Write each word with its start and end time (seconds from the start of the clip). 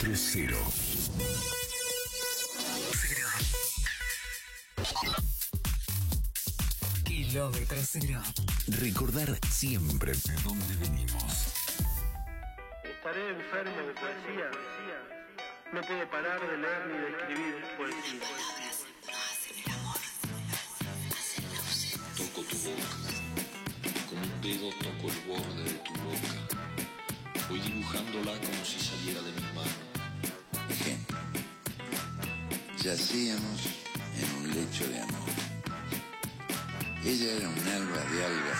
Kilómetro 0.00 0.16
cero. 0.16 0.56
Kilómetro 7.04 7.78
cero. 7.86 8.22
Recordar 8.68 9.38
siempre 9.50 10.12
de 10.12 10.34
dónde 10.42 10.76
venimos. 10.76 11.52
Estaré 12.82 13.28
enfermo 13.28 13.76
de 13.76 13.92
poesía. 13.92 14.50
No 15.74 15.82
puedo 15.82 16.10
parar 16.10 16.40
de 16.48 16.56
leer 16.56 16.86
ni 16.86 16.98
de 16.98 17.08
escribir 17.10 17.54
poesía. 17.76 18.24
Toco 22.16 22.40
tu 22.48 22.56
boca, 22.56 22.88
con 24.08 24.18
un 24.18 24.40
dedo 24.40 24.70
toco 24.78 25.12
el 25.12 25.20
borde 25.28 25.64
de 25.64 25.78
tu 25.80 25.92
boca. 25.92 26.50
Voy 27.50 27.60
dibujándola 27.60 28.32
como 28.32 28.64
si 28.64 28.78
saliera 28.80 29.20
de 29.20 29.32
mi 29.32 29.42
mano. 29.54 29.89
Yacíamos 32.82 33.60
en 34.16 34.36
un 34.38 34.48
lecho 34.54 34.88
de 34.88 35.00
amor. 35.00 35.28
Ella 37.04 37.32
era 37.32 37.48
un 37.48 37.68
alba 37.68 38.00
de 38.10 38.24
algas 38.24 38.58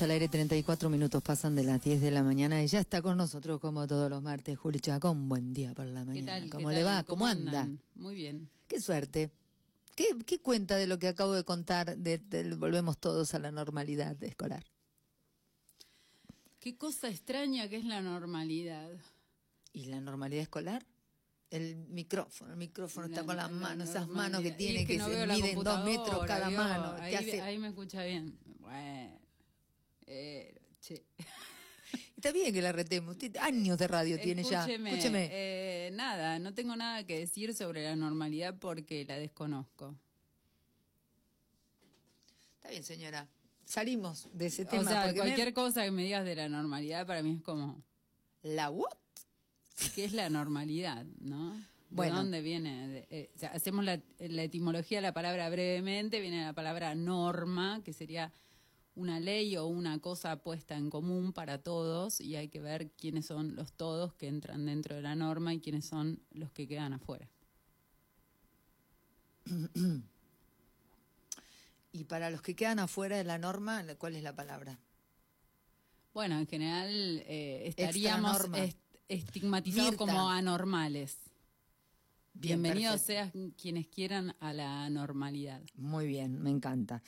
Al 0.00 0.10
aire, 0.10 0.28
34 0.28 0.90
minutos 0.90 1.22
pasan 1.22 1.54
de 1.56 1.64
las 1.64 1.82
10 1.82 2.02
de 2.02 2.10
la 2.10 2.22
mañana 2.22 2.62
y 2.62 2.66
ya 2.66 2.80
está 2.80 3.00
con 3.00 3.16
nosotros 3.16 3.58
como 3.60 3.86
todos 3.86 4.10
los 4.10 4.22
martes 4.22 4.58
Juli 4.58 4.78
Chacón. 4.78 5.26
Buen 5.26 5.54
día 5.54 5.72
por 5.72 5.86
la 5.86 6.00
¿Qué 6.00 6.06
mañana. 6.06 6.32
tal? 6.40 6.50
¿Cómo 6.50 6.68
¿Qué 6.68 6.74
le 6.74 6.82
tal? 6.82 6.94
va? 6.94 7.02
¿Cómo, 7.04 7.26
anda? 7.26 7.66
Muy 7.94 8.14
bien. 8.14 8.50
Qué 8.68 8.78
suerte. 8.80 9.30
¿Qué, 9.94 10.08
qué 10.26 10.38
cuenta 10.38 10.76
de 10.76 10.86
lo 10.86 10.98
que 10.98 11.08
acabo 11.08 11.32
de 11.32 11.44
contar 11.44 11.96
de, 11.96 12.18
volvemos 12.58 12.98
todos 12.98 13.32
a 13.34 13.38
la 13.38 13.50
normalidad 13.50 14.22
escolar? 14.22 14.64
Qué 16.60 16.76
cosa 16.76 17.08
extraña 17.08 17.68
que 17.68 17.76
es 17.76 17.84
la 17.86 18.02
normalidad. 18.02 18.90
¿Y 19.72 19.86
la 19.86 20.00
normalidad 20.00 20.42
escolar? 20.42 20.84
El 21.50 21.76
micrófono, 21.88 22.52
el 22.52 22.58
micrófono 22.58 23.06
está 23.06 23.24
con 23.24 23.36
las 23.36 23.50
la 23.50 23.56
manos, 23.56 23.88
esas 23.88 24.08
manos 24.08 24.42
que 24.42 24.50
tiene 24.50 24.84
que, 24.84 24.98
no 24.98 25.08
se 25.08 25.26
miden 25.26 25.62
dos 25.62 25.84
metros 25.84 26.26
cada 26.26 26.50
mano. 26.50 26.96
¿Qué 26.96 27.02
Ahí, 27.02 27.14
hace? 27.14 27.40
ahí 27.40 27.58
me 27.58 27.68
escucha 27.68 28.04
bien. 28.04 28.36
Bueno. 28.60 29.25
Eh, 30.06 30.54
che. 30.80 31.04
Está 32.16 32.32
bien 32.32 32.52
que 32.52 32.62
la 32.62 32.72
retemos. 32.72 33.12
Usted 33.12 33.36
Años 33.36 33.78
de 33.78 33.86
radio 33.88 34.18
tiene 34.18 34.42
ya. 34.42 34.66
Escúcheme, 34.66 35.28
eh, 35.30 35.90
nada, 35.92 36.38
no 36.38 36.54
tengo 36.54 36.74
nada 36.74 37.04
que 37.04 37.18
decir 37.18 37.54
sobre 37.54 37.84
la 37.84 37.94
normalidad 37.94 38.54
porque 38.58 39.04
la 39.04 39.18
desconozco. 39.18 39.94
Está 42.56 42.70
bien, 42.70 42.82
señora. 42.84 43.28
Salimos 43.64 44.28
de 44.32 44.46
ese 44.46 44.62
O 44.62 44.66
tema. 44.68 44.84
sea, 44.90 45.02
porque 45.04 45.18
me- 45.20 45.24
cualquier 45.26 45.52
cosa 45.54 45.84
que 45.84 45.90
me 45.90 46.04
digas 46.04 46.24
de 46.24 46.36
la 46.36 46.48
normalidad 46.48 47.06
para 47.06 47.22
mí 47.22 47.34
es 47.36 47.42
como, 47.42 47.82
¿La 48.42 48.70
what? 48.70 48.92
¿qué 49.94 50.04
es 50.04 50.12
la 50.12 50.30
normalidad? 50.30 51.04
¿No? 51.20 51.52
¿De 51.90 52.10
dónde 52.10 52.40
viene? 52.42 52.88
De- 52.88 53.06
eh, 53.10 53.30
o 53.34 53.38
sea, 53.38 53.50
hacemos 53.50 53.84
la, 53.84 54.00
la 54.18 54.42
etimología 54.42 54.98
de 54.98 55.02
la 55.02 55.12
palabra 55.12 55.48
brevemente, 55.50 56.20
viene 56.20 56.44
la 56.44 56.52
palabra 56.52 56.94
norma, 56.94 57.82
que 57.84 57.92
sería 57.92 58.32
una 58.96 59.20
ley 59.20 59.56
o 59.56 59.66
una 59.66 59.98
cosa 60.00 60.42
puesta 60.42 60.76
en 60.76 60.90
común 60.90 61.32
para 61.32 61.62
todos 61.62 62.20
y 62.20 62.34
hay 62.34 62.48
que 62.48 62.60
ver 62.60 62.90
quiénes 62.92 63.26
son 63.26 63.54
los 63.54 63.72
todos 63.72 64.14
que 64.14 64.26
entran 64.26 64.66
dentro 64.66 64.96
de 64.96 65.02
la 65.02 65.14
norma 65.14 65.54
y 65.54 65.60
quiénes 65.60 65.84
son 65.84 66.20
los 66.32 66.50
que 66.50 66.66
quedan 66.66 66.92
afuera. 66.94 67.28
Y 71.92 72.04
para 72.04 72.30
los 72.30 72.42
que 72.42 72.54
quedan 72.56 72.78
afuera 72.78 73.16
de 73.16 73.24
la 73.24 73.38
norma, 73.38 73.82
¿cuál 73.98 74.16
es 74.16 74.22
la 74.22 74.34
palabra? 74.34 74.78
Bueno, 76.12 76.38
en 76.38 76.46
general 76.46 76.90
eh, 77.26 77.64
estaríamos 77.68 78.40
est- 78.54 78.78
estigmatizados 79.08 79.94
como 79.96 80.30
anormales. 80.30 81.18
Bien, 82.32 82.62
Bienvenidos 82.62 83.00
perfecto. 83.02 83.32
sean 83.32 83.50
quienes 83.52 83.86
quieran 83.88 84.34
a 84.40 84.52
la 84.52 84.88
normalidad. 84.90 85.62
Muy 85.74 86.06
bien, 86.06 86.42
me 86.42 86.50
encanta. 86.50 87.02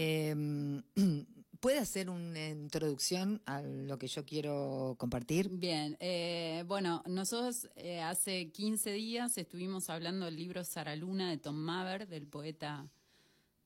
Eh, 0.00 0.82
¿Puede 1.60 1.78
hacer 1.80 2.08
una 2.08 2.50
introducción 2.50 3.42
a 3.44 3.62
lo 3.62 3.98
que 3.98 4.06
yo 4.06 4.24
quiero 4.24 4.94
compartir? 4.96 5.48
Bien, 5.48 5.96
eh, 5.98 6.62
bueno, 6.68 7.02
nosotros 7.06 7.68
eh, 7.74 8.00
hace 8.00 8.52
15 8.52 8.92
días 8.92 9.36
estuvimos 9.38 9.90
hablando 9.90 10.26
del 10.26 10.36
libro 10.36 10.62
Sara 10.62 10.94
Luna 10.94 11.28
de 11.30 11.38
Tom 11.38 11.56
Maver, 11.56 12.06
del 12.06 12.28
poeta 12.28 12.88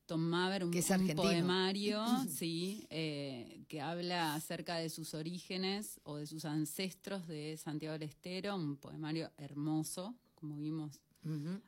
Tom 0.07 0.21
Maver, 0.21 0.63
un, 0.63 0.71
Que 0.71 0.79
es 0.79 0.89
un 0.89 0.93
argentino. 1.01 1.21
poemario, 1.21 2.03
sí, 2.35 2.87
eh, 2.89 3.63
que 3.67 3.79
habla 3.79 4.33
acerca 4.33 4.77
de 4.77 4.89
sus 4.89 5.13
orígenes 5.13 5.99
o 6.03 6.15
de 6.17 6.25
sus 6.25 6.45
ancestros 6.45 7.27
de 7.27 7.57
Santiago 7.57 7.93
del 7.93 8.09
Estero, 8.09 8.55
un 8.55 8.77
poemario 8.77 9.29
hermoso, 9.37 10.15
como 10.33 10.55
vimos 10.55 10.99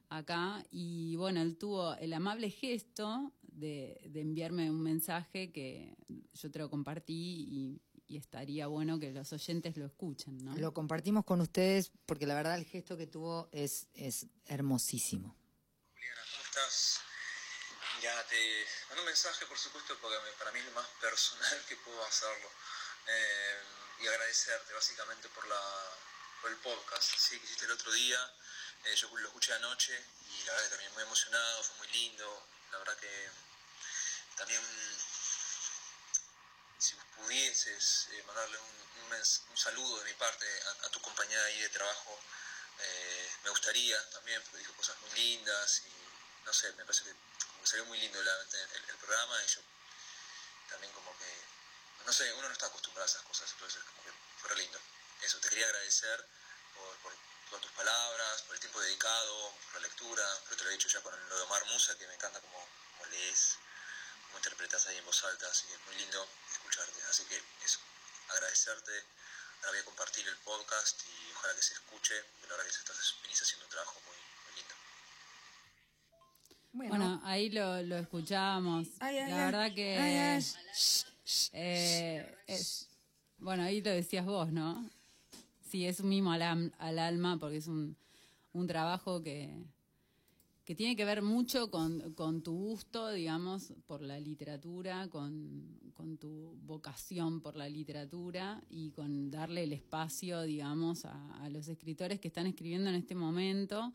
acá. 0.10 0.64
Y 0.72 1.16
bueno, 1.16 1.42
él 1.42 1.58
tuvo 1.58 1.96
el 1.96 2.14
amable 2.14 2.50
gesto 2.50 3.32
de, 3.42 4.00
de 4.10 4.22
enviarme 4.22 4.70
un 4.70 4.82
mensaje 4.82 5.52
que 5.52 5.96
yo 6.34 6.52
te 6.52 6.60
lo 6.60 6.70
compartí 6.70 7.14
y, 7.14 7.82
y 8.08 8.18
estaría 8.18 8.68
bueno 8.68 9.00
que 9.00 9.12
los 9.12 9.32
oyentes 9.34 9.78
lo 9.78 9.86
escuchen, 9.86 10.38
¿no? 10.44 10.56
Lo 10.58 10.74
compartimos 10.74 11.26
con 11.26 11.42
ustedes 11.42 11.92
porque 12.06 12.28
la 12.28 12.36
verdad 12.36 12.56
el 12.56 12.66
gesto 12.66 12.98
que 12.98 13.08
tuvo 13.08 13.50
es, 13.52 13.88
es 13.94 14.28
hermosísimo. 14.46 15.36
Juliana, 15.94 16.22
¿cómo 16.32 16.44
estás? 16.44 17.00
Ya 18.04 18.14
te 18.28 18.66
mando 18.90 19.02
un 19.02 19.08
mensaje, 19.08 19.46
por 19.48 19.58
supuesto, 19.58 19.98
porque 20.02 20.18
para 20.38 20.52
mí 20.52 20.60
es 20.60 20.66
lo 20.66 20.74
más 20.74 20.88
personal 21.02 21.58
que 21.68 21.76
puedo 21.78 22.04
hacerlo. 22.06 22.50
Eh, 23.08 24.04
y 24.04 24.08
agradecerte 24.08 24.74
básicamente 24.74 25.30
por, 25.30 25.48
la, 25.48 25.62
por 26.42 26.52
el 26.52 26.58
podcast 26.58 27.18
¿sí? 27.18 27.40
que 27.40 27.46
hiciste 27.46 27.66
el 27.66 27.72
otro 27.72 27.92
día. 27.94 28.20
Eh, 28.86 28.96
yo 28.96 29.10
lo 29.18 29.28
escuché 29.28 29.54
anoche 29.54 29.94
y 30.30 30.44
la 30.44 30.54
verdad 30.54 30.64
que 30.66 30.70
también 30.76 30.94
muy 30.94 31.04
emocionado, 31.04 31.64
fue 31.64 31.78
muy 31.78 31.88
lindo. 31.90 32.48
La 32.72 32.78
verdad 32.80 32.98
que 32.98 33.30
también 34.38 34.62
si 36.78 36.96
pudieses 37.18 38.08
eh, 38.12 38.24
mandarle 38.28 38.58
un, 38.60 39.16
un 39.50 39.58
saludo 39.58 40.00
de 40.00 40.06
mi 40.06 40.14
parte 40.14 40.46
a, 40.84 40.90
tu 40.90 41.00
compañera 41.02 41.44
ahí 41.46 41.60
de 41.62 41.70
trabajo, 41.70 42.20
eh, 42.80 43.30
me 43.44 43.50
gustaría 43.50 44.10
también, 44.12 44.42
porque 44.44 44.60
dijo 44.60 44.74
cosas 44.74 45.00
muy 45.02 45.12
lindas 45.12 45.82
y 45.86 46.46
no 46.46 46.54
sé, 46.54 46.72
me 46.74 46.84
parece 46.86 47.06
que 47.06 47.14
como 47.54 47.66
salió 47.66 47.86
muy 47.86 47.98
lindo 47.98 48.22
la- 48.22 48.42
el, 48.42 48.90
el 48.90 48.98
programa 48.98 49.42
y 49.44 49.48
yo 49.48 49.62
también 50.70 50.92
como 50.94 51.18
que, 51.18 51.42
no 52.06 52.14
sé, 52.14 52.32
uno 52.34 52.48
no 52.48 52.54
está 52.54 52.68
acostumbrado 52.68 53.06
a 53.08 53.10
esas 53.10 53.24
cosas, 53.24 53.50
entonces 53.54 53.82
como 53.84 54.04
que 54.04 54.12
fue 54.40 54.50
re 54.50 54.58
lindo. 54.58 54.80
Eso, 55.22 55.40
te 55.40 55.50
quería 55.50 55.66
agradecer 55.66 56.24
por, 56.76 56.96
por 56.98 57.14
todas 57.56 57.62
tus 57.72 57.72
palabras, 57.72 58.42
por 58.44 58.56
el 58.56 58.60
tiempo 58.60 58.82
dedicado, 58.82 59.52
por 59.72 59.82
la 59.82 59.88
lectura, 59.88 60.24
creo 60.44 60.50
que 60.50 60.56
te 60.58 60.64
lo 60.64 60.70
he 60.70 60.74
dicho 60.74 60.90
ya 60.90 61.02
con 61.02 61.14
lo 61.30 61.36
de 61.38 61.42
Omar 61.44 61.66
Musa, 61.72 61.98
que 61.98 62.08
me 62.08 62.14
encanta 62.16 62.40
como, 62.42 62.60
como 62.98 63.06
lees, 63.12 63.56
como 64.28 64.38
interpretas 64.40 64.86
ahí 64.88 64.98
en 64.98 65.06
voz 65.06 65.24
alta, 65.24 65.48
así 65.50 65.66
que 65.68 65.74
es 65.74 65.80
muy 65.88 65.96
lindo 65.96 66.28
escucharte. 66.52 67.00
Así 67.10 67.24
que 67.26 67.42
eso, 67.64 67.80
agradecerte, 68.30 68.92
ahora 69.64 69.72
voy 69.72 69.80
a 69.80 69.86
compartir 69.86 70.28
el 70.28 70.36
podcast 70.38 71.02
y 71.08 71.32
ojalá 71.32 71.56
que 71.56 71.62
se 71.62 71.74
escuche, 71.76 72.14
la 72.44 72.48
verdad 72.50 72.64
que 72.66 72.70
estás, 72.72 73.16
venís 73.24 73.42
haciendo 73.42 73.66
un 73.66 73.72
trabajo 73.72 74.02
muy, 74.06 74.18
muy 74.44 74.56
lindo. 74.60 74.76
Bueno, 76.74 77.22
ahí 77.24 77.50
lo, 77.52 77.82
lo 77.84 77.98
escuchábamos. 77.98 78.88
Ay, 79.00 79.20
ay, 79.20 79.30
la 79.32 79.38
ay. 79.38 79.46
verdad 79.52 79.74
que... 79.74 79.98
Ay, 79.98 80.18
ay. 80.18 80.56
eh, 81.54 82.44
es- 82.48 82.88
bueno, 83.38 83.64
ahí 83.64 83.82
lo 83.82 83.92
decías 83.92 84.26
vos, 84.26 84.50
¿no? 84.50 84.90
Sí, 85.76 85.86
es 85.86 86.00
un 86.00 86.08
mimo 86.08 86.32
al, 86.32 86.72
alma 86.80 87.38
porque 87.38 87.58
es 87.58 87.68
un, 87.68 87.98
un 88.54 88.66
trabajo 88.66 89.22
que, 89.22 89.62
que 90.64 90.74
tiene 90.74 90.96
que 90.96 91.04
ver 91.04 91.22
mucho 91.22 91.70
con, 91.70 92.14
con 92.14 92.42
tu 92.44 92.54
gusto, 92.54 93.12
digamos, 93.12 93.74
por 93.86 94.02
la 94.02 94.18
literatura, 94.18 95.10
con, 95.10 95.92
con 95.94 96.18
tu 96.18 96.58
vocación 96.62 97.42
por 97.42 97.58
la 97.58 97.68
literatura 97.68 98.64
y 98.70 98.92
con 98.92 99.30
darle 99.30 99.64
el 99.64 99.74
espacio, 99.74 100.44
digamos, 100.44 101.04
a 101.04 101.50
los 101.50 101.68
escritores 101.68 102.22
que 102.22 102.30
están 102.30 102.48
escribiendo 102.48 102.90
en 102.90 102.96
este 102.96 103.14
momento, 103.14 103.92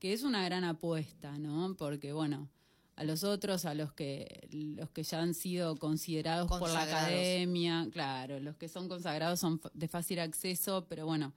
que 0.00 0.12
es 0.12 0.24
una 0.24 0.44
gran 0.44 0.64
apuesta, 0.64 1.38
¿no? 1.38 1.76
Porque, 1.78 2.12
bueno, 2.12 2.48
a 3.00 3.04
los 3.04 3.24
otros, 3.24 3.64
a 3.64 3.72
los 3.74 3.92
que 3.94 4.46
los 4.52 4.90
que 4.90 5.02
ya 5.02 5.20
han 5.22 5.32
sido 5.34 5.76
considerados 5.76 6.48
por 6.48 6.68
la 6.68 6.82
academia, 6.98 7.88
claro, 7.90 8.40
los 8.40 8.56
que 8.56 8.68
son 8.68 8.88
consagrados 8.88 9.40
son 9.40 9.58
de 9.72 9.88
fácil 9.88 10.18
acceso, 10.20 10.84
pero 10.88 11.06
bueno, 11.06 11.32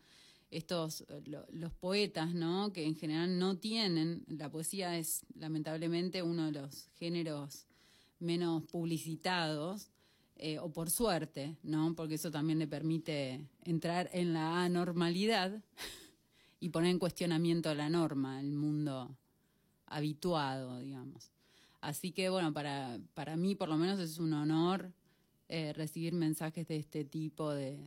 estos 0.52 1.02
eh, 1.08 1.22
lo- 1.26 1.46
los 1.52 1.72
poetas, 1.74 2.34
¿no? 2.34 2.72
Que 2.74 2.86
en 2.86 2.96
general 2.96 3.40
no 3.40 3.56
tienen, 3.58 4.24
la 4.28 4.50
poesía 4.52 4.98
es 4.98 5.22
lamentablemente 5.36 6.22
uno 6.22 6.46
de 6.52 6.52
los 6.62 6.90
géneros 7.00 7.66
menos 8.20 8.64
publicitados. 8.64 9.88
eh, 10.38 10.58
o 10.60 10.68
por 10.74 10.90
suerte, 10.90 11.56
¿no? 11.64 11.94
Porque 11.96 12.16
eso 12.16 12.30
también 12.32 12.60
le 12.60 12.68
permite 12.68 13.48
entrar 13.64 14.10
en 14.14 14.34
la 14.34 14.64
anormalidad 14.66 15.62
y 16.60 16.70
poner 16.70 16.90
en 16.92 17.00
cuestionamiento 17.00 17.74
la 17.76 17.88
norma, 17.88 18.40
el 18.42 18.52
mundo 18.52 19.16
habituado, 19.88 20.80
digamos. 20.80 21.30
Así 21.84 22.14
que 22.14 22.30
bueno, 22.30 22.54
para, 22.54 22.98
para 23.14 23.36
mí 23.36 23.56
por 23.56 23.68
lo 23.68 23.78
menos 23.78 24.00
es 24.00 24.18
un 24.18 24.32
honor 24.32 24.94
eh, 25.50 25.74
recibir 25.74 26.14
mensajes 26.14 26.66
de 26.66 26.78
este 26.78 27.04
tipo 27.04 27.54
de, 27.54 27.78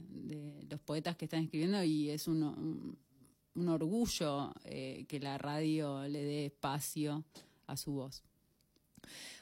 los 0.69 0.79
poetas 0.81 1.17
que 1.17 1.25
están 1.25 1.45
escribiendo 1.45 1.83
y 1.83 2.11
es 2.11 2.29
un, 2.29 2.99
un, 3.55 3.69
orgullo 3.69 4.53
eh, 4.65 5.07
que 5.09 5.19
la 5.19 5.39
radio 5.39 6.07
le 6.07 6.23
dé 6.23 6.47
espacio 6.47 7.25
a 7.67 7.79
su 7.79 7.93
voz. 7.93 8.23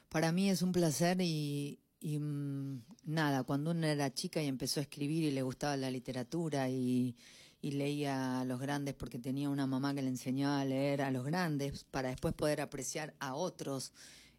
Para 0.09 0.31
mí 0.31 0.49
es 0.49 0.63
un 0.63 0.71
placer 0.71 1.21
y, 1.21 1.81
y, 1.99 2.21
mm, 2.21 2.85
nada, 3.07 3.43
cuando 3.43 3.73
uno 3.73 3.89
era 3.89 4.15
chica 4.15 4.41
y 4.41 4.47
empezó 4.47 4.79
a 4.79 4.85
escribir 4.85 5.25
y 5.25 5.33
le 5.33 5.43
gustaba 5.43 5.77
la 5.77 5.91
literatura 5.91 6.71
y, 6.71 7.17
y 7.61 7.73
leía 7.73 8.43
a 8.43 8.45
los 8.45 8.61
grandes 8.61 8.95
porque 8.95 9.19
tenía 9.19 9.51
una 9.51 9.67
mamá 9.67 9.97
que 9.97 10.03
le 10.03 10.11
enseñaba 10.11 10.61
a 10.61 10.65
leer 10.65 11.03
a 11.03 11.11
los 11.11 11.25
grandes 11.25 11.83
para 11.83 12.11
después 12.11 12.35
poder 12.35 12.61
apreciar 12.61 13.17
a 13.19 13.35
otros. 13.35 13.93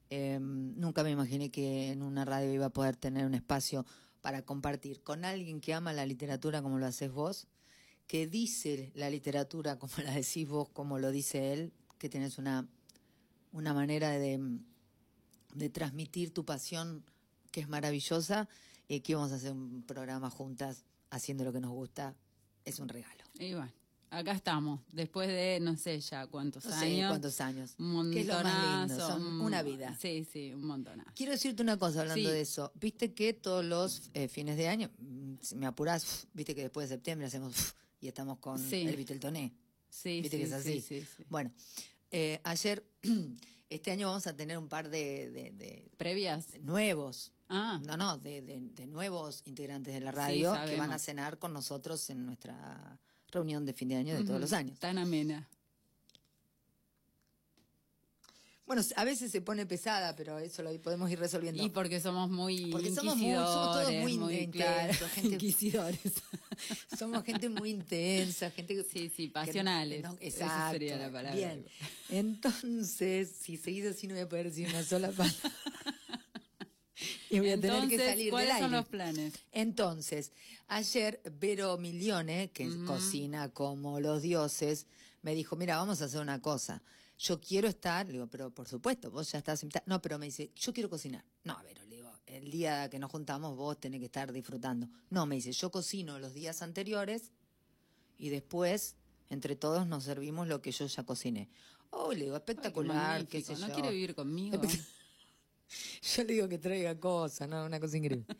Eh, 0.09 0.39
nunca 0.39 1.03
me 1.03 1.11
imaginé 1.11 1.51
que 1.51 1.91
en 1.91 2.01
una 2.01 2.25
radio 2.25 2.53
iba 2.53 2.67
a 2.67 2.73
poder 2.73 2.95
tener 2.95 3.25
un 3.25 3.35
espacio 3.35 3.85
para 4.21 4.43
compartir 4.43 5.01
con 5.01 5.25
alguien 5.25 5.61
que 5.61 5.73
ama 5.73 5.93
la 5.93 6.05
literatura 6.05 6.61
como 6.61 6.79
lo 6.79 6.85
haces 6.85 7.11
vos, 7.11 7.47
que 8.07 8.27
dice 8.27 8.91
la 8.95 9.09
literatura 9.09 9.77
como 9.79 9.93
la 10.03 10.11
decís 10.11 10.47
vos, 10.47 10.69
como 10.69 10.99
lo 10.99 11.11
dice 11.11 11.53
él, 11.53 11.73
que 11.97 12.09
tenés 12.09 12.37
una, 12.37 12.67
una 13.51 13.73
manera 13.73 14.11
de, 14.11 14.59
de 15.53 15.69
transmitir 15.69 16.33
tu 16.33 16.45
pasión 16.45 17.03
que 17.51 17.61
es 17.61 17.69
maravillosa, 17.69 18.49
y 18.87 18.99
que 19.01 19.15
vamos 19.15 19.31
a 19.31 19.35
hacer 19.35 19.51
un 19.51 19.83
programa 19.83 20.29
juntas 20.29 20.85
haciendo 21.09 21.43
lo 21.43 21.53
que 21.53 21.59
nos 21.59 21.71
gusta, 21.71 22.15
es 22.65 22.79
un 22.79 22.89
regalo. 22.89 23.23
Acá 24.09 24.31
estamos, 24.31 24.81
después 24.91 25.27
de 25.27 25.59
no 25.61 25.75
sé 25.77 25.99
ya 25.99 26.27
cuántos 26.27 26.65
No 26.65 26.71
sé 26.71 26.85
años. 26.85 27.09
cuántos 27.11 27.41
años. 27.41 27.75
Un 27.79 28.11
Que 28.11 28.21
es 28.21 28.27
lo 28.27 28.33
más 28.35 28.43
lindo, 28.45 28.77
montonazo, 28.95 29.07
son 29.09 29.25
un- 29.27 29.41
una 29.41 29.61
vida. 29.63 29.97
Sí, 29.99 30.25
sí, 30.31 30.53
un 30.53 30.65
montonazo. 30.65 31.11
Quiero 31.15 31.31
decirte 31.33 31.61
una 31.63 31.77
cosa 31.77 32.01
hablando 32.01 32.29
Sí. 32.29 32.33
de 32.35 32.41
eso. 32.41 32.71
Viste 32.75 33.13
que 33.13 33.33
todos 33.33 33.63
los 33.65 34.09
eh, 34.13 34.27
fines 34.27 34.57
de 34.57 34.67
año, 34.67 34.89
si 35.41 35.55
me 35.55 35.65
apurás, 35.65 36.27
viste 36.33 36.55
que 36.55 36.61
después 36.61 36.89
de 36.89 36.95
septiembre 36.95 37.27
hacemos 37.27 37.75
y 37.99 38.07
estamos 38.07 38.39
con 38.39 38.57
Sí. 38.59 38.81
el 38.87 38.95
Viteltoné. 38.95 39.53
Sí, 39.89 40.21
Viste 40.21 40.37
sí, 40.37 40.43
que 40.43 40.47
es 40.47 40.53
así. 40.53 40.81
sí, 40.81 41.01
sí, 41.01 41.07
sí. 41.17 41.23
Bueno, 41.29 41.51
eh, 42.11 42.39
ayer, 42.43 42.85
este 43.69 43.91
año 43.91 44.07
vamos 44.07 44.27
a 44.27 44.35
tener 44.35 44.57
un 44.57 44.67
par 44.67 44.89
de, 44.89 45.29
de- 45.31 45.51
de 45.51 45.91
¿Previas? 45.97 46.59
nuevos. 46.61 47.31
Ah, 47.47 47.79
No, 47.85 47.95
no, 47.95 48.17
de, 48.17 48.41
de- 48.41 48.59
de 48.59 48.87
nuevos 48.87 49.43
integrantes 49.45 49.93
de 49.93 49.99
la 50.01 50.11
radio 50.11 50.53
que 50.65 50.75
van 50.77 50.91
a 50.91 50.97
cenar 50.99 51.37
con 51.37 51.53
nosotros 51.53 52.09
en 52.09 52.25
nuestra 52.25 52.99
reunión 53.35 53.65
de 53.65 53.73
fin 53.73 53.89
de 53.89 53.95
año 53.97 54.15
de 54.15 54.23
todos 54.23 54.41
los 54.41 54.51
años. 54.53 54.79
tan 54.79 54.97
amena. 54.97 55.47
Bueno, 58.65 58.81
a 58.95 59.03
veces 59.03 59.31
se 59.31 59.41
pone 59.41 59.67
pesada, 59.67 60.15
pero 60.15 60.39
eso 60.39 60.63
lo 60.63 60.71
podemos 60.81 61.11
ir 61.11 61.19
resolviendo. 61.19 61.61
Y 61.63 61.69
porque 61.69 61.99
somos 62.01 62.31
muy 62.31 62.71
Porque 62.71 62.91
somos 62.91 63.15
muy- 63.15 63.35
somos 63.35 63.73
todos 63.75 63.91
muy 63.93 64.47
claro, 64.47 64.93
gente- 65.13 65.35
inquisidores. 65.35 65.99
Somos 66.97 67.23
gente 67.25 67.49
muy 67.49 67.69
intensa, 67.71 68.49
gente 68.49 68.81
Sí, 68.89 69.11
sí, 69.15 69.27
que- 69.27 69.33
pasionales. 69.33 70.01
no, 70.01 70.13
Esa 70.21 70.45
exacto. 70.45 70.71
sería 70.71 70.95
la 70.97 71.11
palabra. 71.11 71.35
Bien. 71.35 71.65
Entonces, 72.09 73.29
si 73.41 73.57
seguís 73.57 73.85
así 73.85 74.07
no 74.07 74.13
voy 74.15 74.23
a 74.23 74.29
poder 74.29 74.45
decir 74.49 74.67
una 74.69 74.81
sola 74.83 75.11
palabra. 75.11 75.51
Y 77.35 77.39
voy 77.39 77.49
a 77.51 77.59
tener 77.59 77.77
que 77.87 77.95
Entonces, 77.95 78.09
salir 78.09 78.29
¿cuáles 78.31 78.49
del 78.49 78.57
son 78.57 78.65
aire. 78.65 78.77
los 78.77 78.87
planes? 78.87 79.33
Entonces, 79.51 80.31
ayer 80.67 81.21
Vero 81.39 81.77
Milione, 81.77 82.51
que 82.51 82.69
cocina 82.85 83.49
como 83.49 83.99
los 83.99 84.21
dioses, 84.21 84.87
me 85.21 85.33
dijo, 85.35 85.55
mira, 85.55 85.77
vamos 85.77 86.01
a 86.01 86.05
hacer 86.05 86.21
una 86.21 86.41
cosa. 86.41 86.81
Yo 87.17 87.39
quiero 87.39 87.67
estar, 87.67 88.05
le 88.05 88.13
digo, 88.13 88.27
pero 88.27 88.49
por 88.51 88.67
supuesto, 88.67 89.09
vos 89.09 89.31
ya 89.31 89.37
estás 89.37 89.63
invitada. 89.63 89.83
No, 89.87 90.01
pero 90.01 90.19
me 90.19 90.25
dice, 90.25 90.51
yo 90.55 90.73
quiero 90.73 90.89
cocinar. 90.89 91.23
No, 91.43 91.57
Vero, 91.63 91.83
le 91.85 91.95
digo, 91.95 92.11
el 92.25 92.51
día 92.51 92.89
que 92.89 92.99
nos 92.99 93.09
juntamos 93.11 93.55
vos 93.55 93.79
tenés 93.79 93.99
que 94.01 94.07
estar 94.07 94.31
disfrutando. 94.33 94.87
No, 95.09 95.25
me 95.25 95.35
dice, 95.35 95.51
yo 95.53 95.71
cocino 95.71 96.19
los 96.19 96.33
días 96.33 96.61
anteriores 96.61 97.31
y 98.17 98.29
después, 98.29 98.95
entre 99.29 99.55
todos, 99.55 99.87
nos 99.87 100.03
servimos 100.03 100.47
lo 100.47 100.61
que 100.61 100.71
yo 100.71 100.85
ya 100.87 101.03
cociné. 101.03 101.49
Oh, 101.91 102.11
le 102.11 102.25
digo, 102.25 102.35
Ay, 102.35 102.41
qué 102.45 102.51
espectacular, 102.51 103.25
qué, 103.27 103.37
magnífico. 103.37 103.55
sé 103.55 103.61
¿No 103.61 103.67
yo. 103.69 103.73
quiere 103.73 103.91
vivir 103.91 104.13
conmigo? 104.15 104.61
Yo 106.15 106.23
le 106.23 106.33
digo 106.33 106.47
que 106.49 106.57
traiga 106.57 106.99
cosas, 106.99 107.47
¿no? 107.49 107.65
Una 107.65 107.79
cosa 107.79 107.97
increíble. 107.97 108.25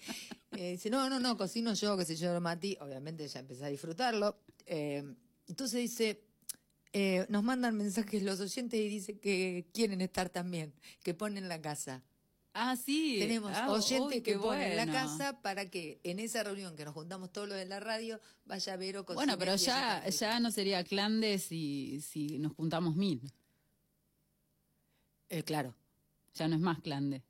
Eh, 0.58 0.72
dice, 0.72 0.90
no, 0.90 1.10
no, 1.10 1.20
no, 1.20 1.36
cocino 1.36 1.74
yo, 1.74 1.98
qué 1.98 2.06
sé 2.06 2.16
yo, 2.16 2.40
Mati. 2.40 2.78
Obviamente 2.80 3.28
ya 3.28 3.42
empecé 3.42 3.66
a 3.66 3.68
disfrutarlo. 3.68 4.40
Eh, 4.66 5.04
entonces 5.48 5.82
dice, 5.82 6.24
eh, 6.94 7.26
nos 7.28 7.44
mandan 7.44 7.76
mensajes 7.76 8.24
los 8.24 8.40
oyentes 8.40 8.80
y 8.80 8.88
dice 8.88 9.20
que 9.20 9.68
quieren 9.74 10.00
estar 10.00 10.30
también, 10.30 10.74
que 11.04 11.14
ponen 11.14 11.50
la 11.50 11.62
casa. 11.62 12.04
Ah, 12.54 12.78
sí. 12.78 13.18
Tenemos 13.20 13.52
Ah, 13.54 13.70
oyentes 13.70 14.22
que 14.24 14.38
ponen 14.38 14.78
la 14.78 14.86
casa 14.86 15.42
para 15.42 15.70
que 15.70 16.00
en 16.04 16.20
esa 16.20 16.42
reunión 16.42 16.78
que 16.78 16.86
nos 16.86 16.94
juntamos 16.94 17.34
todos 17.34 17.50
los 17.50 17.58
de 17.58 17.66
la 17.66 17.82
radio, 17.82 18.22
vaya 18.46 18.78
Vero 18.78 19.06
cocine 19.06 19.26
Bueno, 19.26 19.38
pero 19.38 19.58
ya, 19.58 20.08
ya 20.08 20.40
no 20.40 20.52
sería 20.52 20.86
clande 20.86 21.38
si, 21.38 22.00
si 22.00 22.40
nos 22.40 22.54
juntamos 22.54 22.96
mil. 22.96 23.30
Eh, 25.28 25.44
claro. 25.44 25.76
Ya 26.36 26.48
no 26.48 26.56
es 26.56 26.62
más 26.62 26.80
clande. 26.82 27.24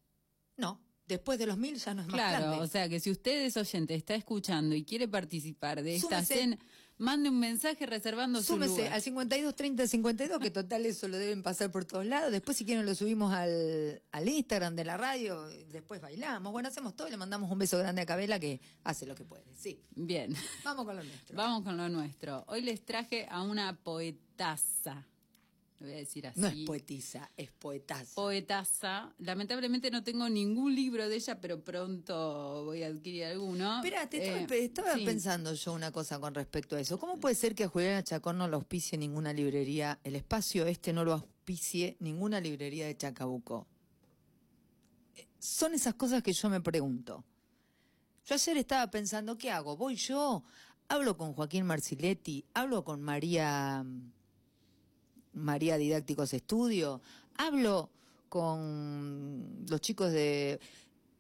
No, 0.58 0.80
después 1.08 1.38
de 1.40 1.46
los 1.48 1.58
mil 1.58 1.76
ya 1.78 1.94
no 1.94 2.02
es 2.02 2.08
más 2.08 2.16
Claro, 2.16 2.46
grande. 2.48 2.64
o 2.64 2.68
sea 2.68 2.90
que 2.90 3.00
si 3.00 3.12
usted 3.12 3.46
es 3.46 3.56
oyente, 3.58 3.96
está 3.96 4.16
escuchando 4.16 4.76
y 4.76 4.84
quiere 4.84 5.08
participar 5.08 5.82
de 5.84 5.96
esta 5.96 6.24
Súmese. 6.24 6.34
cena, 6.34 6.58
mande 6.98 7.28
un 7.30 7.38
mensaje 7.40 7.86
reservando 7.86 8.40
su 8.40 8.54
Súmese 8.54 8.78
lugar. 8.78 8.94
al 8.94 9.02
52 9.02 9.54
30 9.56 9.86
52, 9.88 10.40
que 10.40 10.50
total 10.50 10.86
eso 10.86 11.08
lo 11.10 11.18
deben 11.18 11.44
pasar 11.44 11.70
por 11.72 11.84
todos 11.86 12.06
lados. 12.06 12.32
Después, 12.32 12.56
si 12.58 12.66
quieren, 12.66 12.86
lo 12.86 12.96
subimos 12.96 13.34
al, 13.34 14.02
al 14.14 14.30
Instagram 14.30 14.76
de 14.78 14.86
la 14.86 14.96
radio. 14.98 15.44
Después 15.68 16.00
bailamos. 16.02 16.52
Bueno, 16.54 16.70
hacemos 16.70 16.96
todo 16.96 17.08
y 17.10 17.12
le 17.12 17.18
mandamos 17.18 17.52
un 17.52 17.60
beso 17.60 17.78
grande 17.78 18.02
a 18.02 18.06
Cabela 18.06 18.40
que 18.40 18.62
hace 18.86 19.06
lo 19.06 19.14
que 19.14 19.26
puede. 19.26 19.44
Sí, 19.56 19.84
Bien, 19.92 20.34
vamos 20.64 20.86
con 20.86 20.96
lo 20.96 21.04
nuestro. 21.04 21.36
vamos 21.36 21.64
con 21.64 21.76
lo 21.78 21.90
nuestro. 21.90 22.46
Hoy 22.48 22.62
les 22.62 22.84
traje 22.86 23.28
a 23.30 23.44
una 23.44 23.76
poetaza. 23.84 25.06
Lo 25.80 25.88
voy 25.88 25.96
a 25.96 25.98
decir 25.98 26.26
así. 26.26 26.40
No 26.40 26.48
es 26.48 26.56
poetisa, 26.66 27.30
es 27.36 27.52
poetaza. 27.52 28.16
Poetaza. 28.16 29.14
Lamentablemente 29.20 29.92
no 29.92 30.04
tengo 30.04 30.30
ningún 30.30 30.74
libro 30.74 31.10
de 31.10 31.18
ella, 31.18 31.42
pero 31.42 31.62
pronto 31.64 32.64
voy 32.64 32.84
a 32.84 32.88
adquirir 32.88 33.26
alguno. 33.26 33.78
Espera, 33.78 34.10
te 34.10 34.18
estaba, 34.26 34.56
Eh, 34.56 34.64
estaba 34.66 34.94
sí. 34.96 35.04
pensando 35.04 35.54
yo 35.54 35.74
una 35.74 35.92
cosa 35.92 36.18
con 36.20 36.34
respecto 36.34 36.78
a 36.78 36.80
eso. 36.80 36.98
¿Cómo 36.98 37.20
puede 37.20 37.36
ser 37.36 37.56
que 37.56 37.66
a 37.66 37.68
Juliana 37.68 38.04
Chacón 38.04 38.38
no 38.38 38.48
lo 38.48 38.56
auspicie 38.56 38.98
ninguna 38.98 39.34
librería, 39.34 40.00
el 40.06 40.16
espacio 40.16 40.66
este 40.66 40.94
no 40.94 41.04
lo 41.04 41.12
auspicie 41.12 41.98
ninguna 42.00 42.40
librería 42.40 42.86
de 42.86 42.96
Chacabuco? 42.96 43.68
Son 45.40 45.74
esas 45.74 45.94
cosas 45.96 46.24
que 46.24 46.34
yo 46.34 46.50
me 46.50 46.62
pregunto. 46.62 47.24
Yo 48.26 48.34
ayer 48.36 48.58
estaba 48.58 48.90
pensando, 48.90 49.38
¿qué 49.38 49.52
hago? 49.52 49.78
¿Voy 49.78 49.96
yo? 49.96 50.44
¿Hablo 50.88 51.18
con 51.18 51.34
Joaquín 51.34 51.66
Marciletti? 51.66 52.46
¿Hablo 52.54 52.84
con 52.84 53.02
María, 53.02 53.86
María 55.36 55.78
Didácticos 55.78 56.34
Estudio? 56.34 57.02
¿Hablo 57.38 57.90
con 58.30 59.66
los 59.70 59.82
chicos 59.82 60.12
de... 60.12 60.60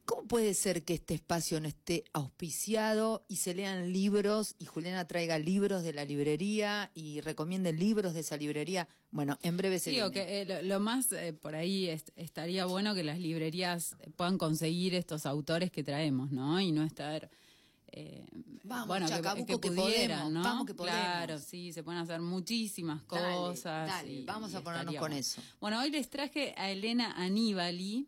¿Cómo 0.05 0.27
puede 0.27 0.53
ser 0.53 0.83
que 0.83 0.93
este 0.93 1.15
espacio 1.15 1.59
no 1.59 1.67
esté 1.67 2.03
auspiciado 2.13 3.25
y 3.27 3.37
se 3.37 3.55
lean 3.55 3.91
libros 3.91 4.53
y 4.59 4.65
Juliana 4.65 5.07
traiga 5.07 5.39
libros 5.39 5.81
de 5.81 5.93
la 5.93 6.05
librería 6.05 6.91
y 6.93 7.21
recomiende 7.21 7.73
libros 7.73 8.13
de 8.13 8.19
esa 8.19 8.37
librería? 8.37 8.87
Bueno, 9.09 9.39
en 9.41 9.57
breve 9.57 9.79
se 9.79 9.89
Digo 9.89 10.11
viene. 10.11 10.27
que 10.27 10.41
eh, 10.41 10.45
lo, 10.45 10.61
lo 10.61 10.79
más 10.79 11.11
eh, 11.11 11.33
por 11.33 11.55
ahí 11.55 11.87
est- 11.89 12.09
estaría 12.15 12.67
bueno 12.67 12.93
que 12.93 13.03
las 13.03 13.17
librerías 13.17 13.95
puedan 14.15 14.37
conseguir 14.37 14.93
estos 14.93 15.25
autores 15.25 15.71
que 15.71 15.83
traemos, 15.83 16.31
¿no? 16.31 16.61
Y 16.61 16.71
no 16.71 16.83
estar 16.83 17.27
eh, 17.97 18.25
Vamos, 18.63 18.87
bueno, 18.87 19.05
que- 19.05 19.11
Chacabuco, 19.13 19.59
que, 19.59 19.69
que 19.69 19.75
pudieran, 19.75 20.19
podemos, 20.23 20.31
¿no? 20.33 20.43
vamos 20.43 20.65
que 20.65 20.73
podemos. 20.73 20.99
Claro, 20.99 21.39
sí, 21.39 21.71
se 21.71 21.81
pueden 21.83 22.01
hacer 22.01 22.19
muchísimas 22.21 23.01
cosas. 23.03 23.87
dale, 23.87 24.11
y- 24.11 24.25
vamos 24.25 24.51
y 24.51 24.55
a 24.57 24.61
ponernos 24.61 24.95
con 24.95 25.13
eso. 25.13 25.41
Bueno, 25.61 25.79
hoy 25.79 25.91
les 25.91 26.09
traje 26.09 26.53
a 26.57 26.69
Elena 26.71 27.13
Aníbali, 27.15 28.07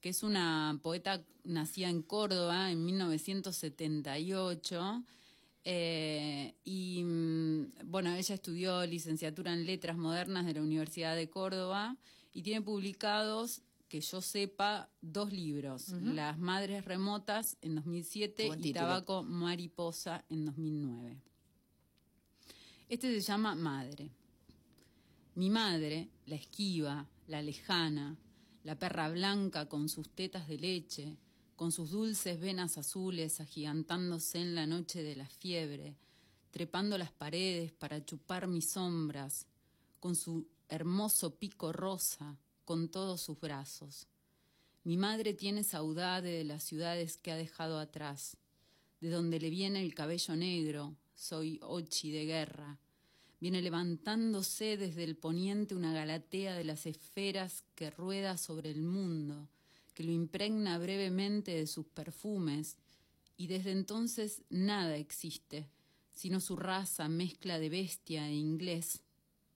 que 0.00 0.10
es 0.10 0.22
una 0.22 0.78
poeta 0.82 1.24
nacida 1.44 1.88
en 1.88 2.02
Córdoba 2.02 2.70
en 2.70 2.84
1978. 2.84 5.02
eh, 5.68 6.54
y 6.64 7.02
mm, 7.04 7.72
bueno, 7.86 8.14
ella 8.14 8.34
estudió 8.36 8.86
licenciatura 8.86 9.52
en 9.52 9.66
Letras 9.66 9.96
Modernas 9.96 10.46
de 10.46 10.54
la 10.54 10.62
Universidad 10.62 11.16
de 11.16 11.28
Córdoba 11.28 11.96
y 12.32 12.42
tiene 12.42 12.62
publicados, 12.62 13.62
que 13.88 14.00
yo 14.00 14.20
sepa, 14.20 14.90
dos 15.00 15.32
libros, 15.32 15.90
Las 15.90 16.38
Madres 16.38 16.84
Remotas 16.84 17.56
en 17.62 17.76
2007 17.76 18.46
Buen 18.48 18.64
y. 18.64 18.72
Tabaco 18.72 19.22
Mariposa 19.22 20.24
en 20.28 20.44
2009. 20.46 21.22
Este 22.88 23.12
se 23.12 23.20
llama 23.20 23.54
Madre. 23.54 24.10
Mi 25.34 25.50
madre, 25.50 26.08
la 26.26 26.36
esquiva, 26.36 27.06
la 27.26 27.42
lejana, 27.42 28.16
la 28.64 28.78
perra 28.78 29.08
blanca 29.10 29.68
con 29.68 29.88
sus 29.88 30.08
tetas 30.08 30.48
de 30.48 30.58
leche, 30.58 31.16
con 31.54 31.72
sus 31.72 31.90
dulces 31.90 32.40
venas 32.40 32.78
azules 32.78 33.40
agigantándose 33.40 34.40
en 34.40 34.54
la 34.54 34.66
noche 34.66 35.02
de 35.02 35.16
la 35.16 35.26
fiebre, 35.26 35.96
trepando 36.50 36.98
las 36.98 37.12
paredes 37.12 37.72
para 37.72 38.04
chupar 38.04 38.46
mis 38.46 38.70
sombras, 38.70 39.46
con 40.00 40.14
su 40.14 40.48
hermoso 40.68 41.36
pico 41.36 41.72
rosa, 41.72 42.38
con 42.66 42.88
todos 42.90 43.22
sus 43.22 43.40
brazos. 43.40 44.08
Mi 44.84 44.98
madre 44.98 45.32
tiene 45.32 45.64
saudade 45.64 46.30
de 46.30 46.44
las 46.44 46.64
ciudades 46.64 47.16
que 47.16 47.32
ha 47.32 47.36
dejado 47.36 47.78
atrás, 47.78 48.36
de 49.00 49.08
donde 49.08 49.40
le 49.40 49.48
viene 49.50 49.80
el 49.80 49.94
cabello 49.94 50.36
negro, 50.36 50.96
soy 51.14 51.58
ochi 51.62 52.10
de 52.10 52.26
guerra. 52.26 52.78
Viene 53.40 53.62
levantándose 53.62 54.76
desde 54.76 55.04
el 55.04 55.16
poniente 55.16 55.74
una 55.74 55.94
galatea 55.94 56.54
de 56.54 56.64
las 56.64 56.86
esferas 56.86 57.64
que 57.74 57.90
rueda 57.90 58.36
sobre 58.36 58.70
el 58.70 58.82
mundo, 58.82 59.48
que 59.94 60.04
lo 60.04 60.10
impregna 60.10 60.78
brevemente 60.78 61.54
de 61.54 61.66
sus 61.66 61.86
perfumes, 61.86 62.76
y 63.36 63.46
desde 63.46 63.70
entonces 63.70 64.42
nada 64.50 64.96
existe, 64.96 65.68
sino 66.12 66.40
su 66.40 66.56
raza 66.56 67.08
mezcla 67.08 67.58
de 67.60 67.68
bestia 67.68 68.28
e 68.28 68.34
inglés, 68.34 69.02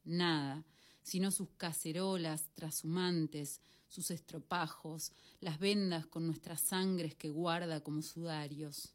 nada, 0.04 0.64
sino 1.02 1.30
sus 1.30 1.48
cacerolas 1.56 2.50
trashumantes, 2.54 3.60
sus 3.88 4.10
estropajos, 4.10 5.12
las 5.40 5.58
vendas 5.58 6.06
con 6.06 6.26
nuestras 6.26 6.60
sangres 6.60 7.14
que 7.14 7.28
guarda 7.28 7.80
como 7.80 8.02
sudarios. 8.02 8.94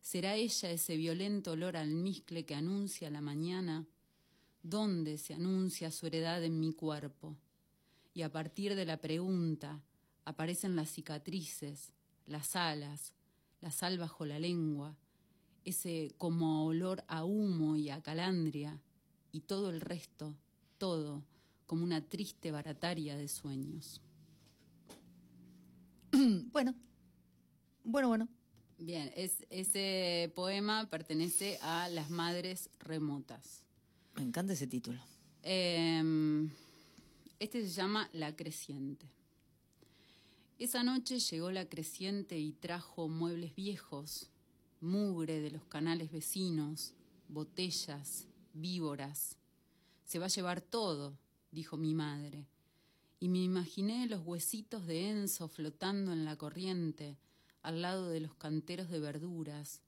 ¿Será 0.00 0.34
ella 0.34 0.70
ese 0.70 0.96
violento 0.96 1.52
olor 1.52 1.76
almizcle 1.76 2.44
que 2.44 2.54
anuncia 2.54 3.10
la 3.10 3.20
mañana? 3.20 3.86
¿Dónde 4.62 5.18
se 5.18 5.34
anuncia 5.34 5.90
su 5.90 6.06
heredad 6.06 6.42
en 6.42 6.58
mi 6.58 6.72
cuerpo? 6.72 7.36
Y 8.12 8.22
a 8.22 8.32
partir 8.32 8.74
de 8.74 8.84
la 8.84 8.96
pregunta 8.96 9.80
aparecen 10.24 10.74
las 10.74 10.90
cicatrices, 10.90 11.92
las 12.26 12.56
alas, 12.56 13.12
la 13.60 13.70
sal 13.70 13.98
bajo 13.98 14.24
la 14.24 14.38
lengua, 14.38 14.96
ese 15.64 16.14
como 16.18 16.64
olor 16.64 17.04
a 17.06 17.24
humo 17.24 17.76
y 17.76 17.90
a 17.90 18.02
calandria, 18.02 18.80
y 19.32 19.40
todo 19.40 19.70
el 19.70 19.80
resto, 19.80 20.34
todo, 20.80 21.22
como 21.66 21.84
una 21.84 22.00
triste 22.00 22.50
barataria 22.50 23.16
de 23.16 23.28
sueños. 23.28 24.00
Bueno, 26.52 26.74
bueno, 27.84 28.08
bueno. 28.08 28.28
Bien, 28.78 29.12
es, 29.14 29.46
ese 29.50 30.32
poema 30.34 30.90
pertenece 30.90 31.58
a 31.62 31.88
las 31.88 32.10
madres 32.10 32.70
remotas. 32.80 33.62
Me 34.16 34.22
encanta 34.22 34.54
ese 34.54 34.66
título. 34.66 35.00
Eh, 35.44 36.48
este 37.38 37.62
se 37.62 37.68
llama 37.68 38.08
La 38.12 38.34
Creciente. 38.34 39.06
Esa 40.58 40.82
noche 40.82 41.18
llegó 41.20 41.50
la 41.50 41.66
creciente 41.68 42.38
y 42.38 42.52
trajo 42.52 43.08
muebles 43.08 43.54
viejos, 43.54 44.28
mugre 44.80 45.40
de 45.40 45.50
los 45.50 45.64
canales 45.64 46.10
vecinos, 46.12 46.92
botellas, 47.28 48.26
víboras. 48.52 49.39
Se 50.10 50.18
va 50.18 50.26
a 50.26 50.28
llevar 50.28 50.60
todo, 50.60 51.16
dijo 51.52 51.76
mi 51.76 51.94
madre. 51.94 52.48
Y 53.20 53.28
me 53.28 53.38
imaginé 53.38 54.08
los 54.08 54.26
huesitos 54.26 54.84
de 54.84 55.08
Enzo 55.08 55.46
flotando 55.46 56.12
en 56.12 56.24
la 56.24 56.34
corriente, 56.34 57.16
al 57.62 57.80
lado 57.80 58.08
de 58.08 58.18
los 58.18 58.34
canteros 58.34 58.90
de 58.90 58.98
verduras. 58.98 59.82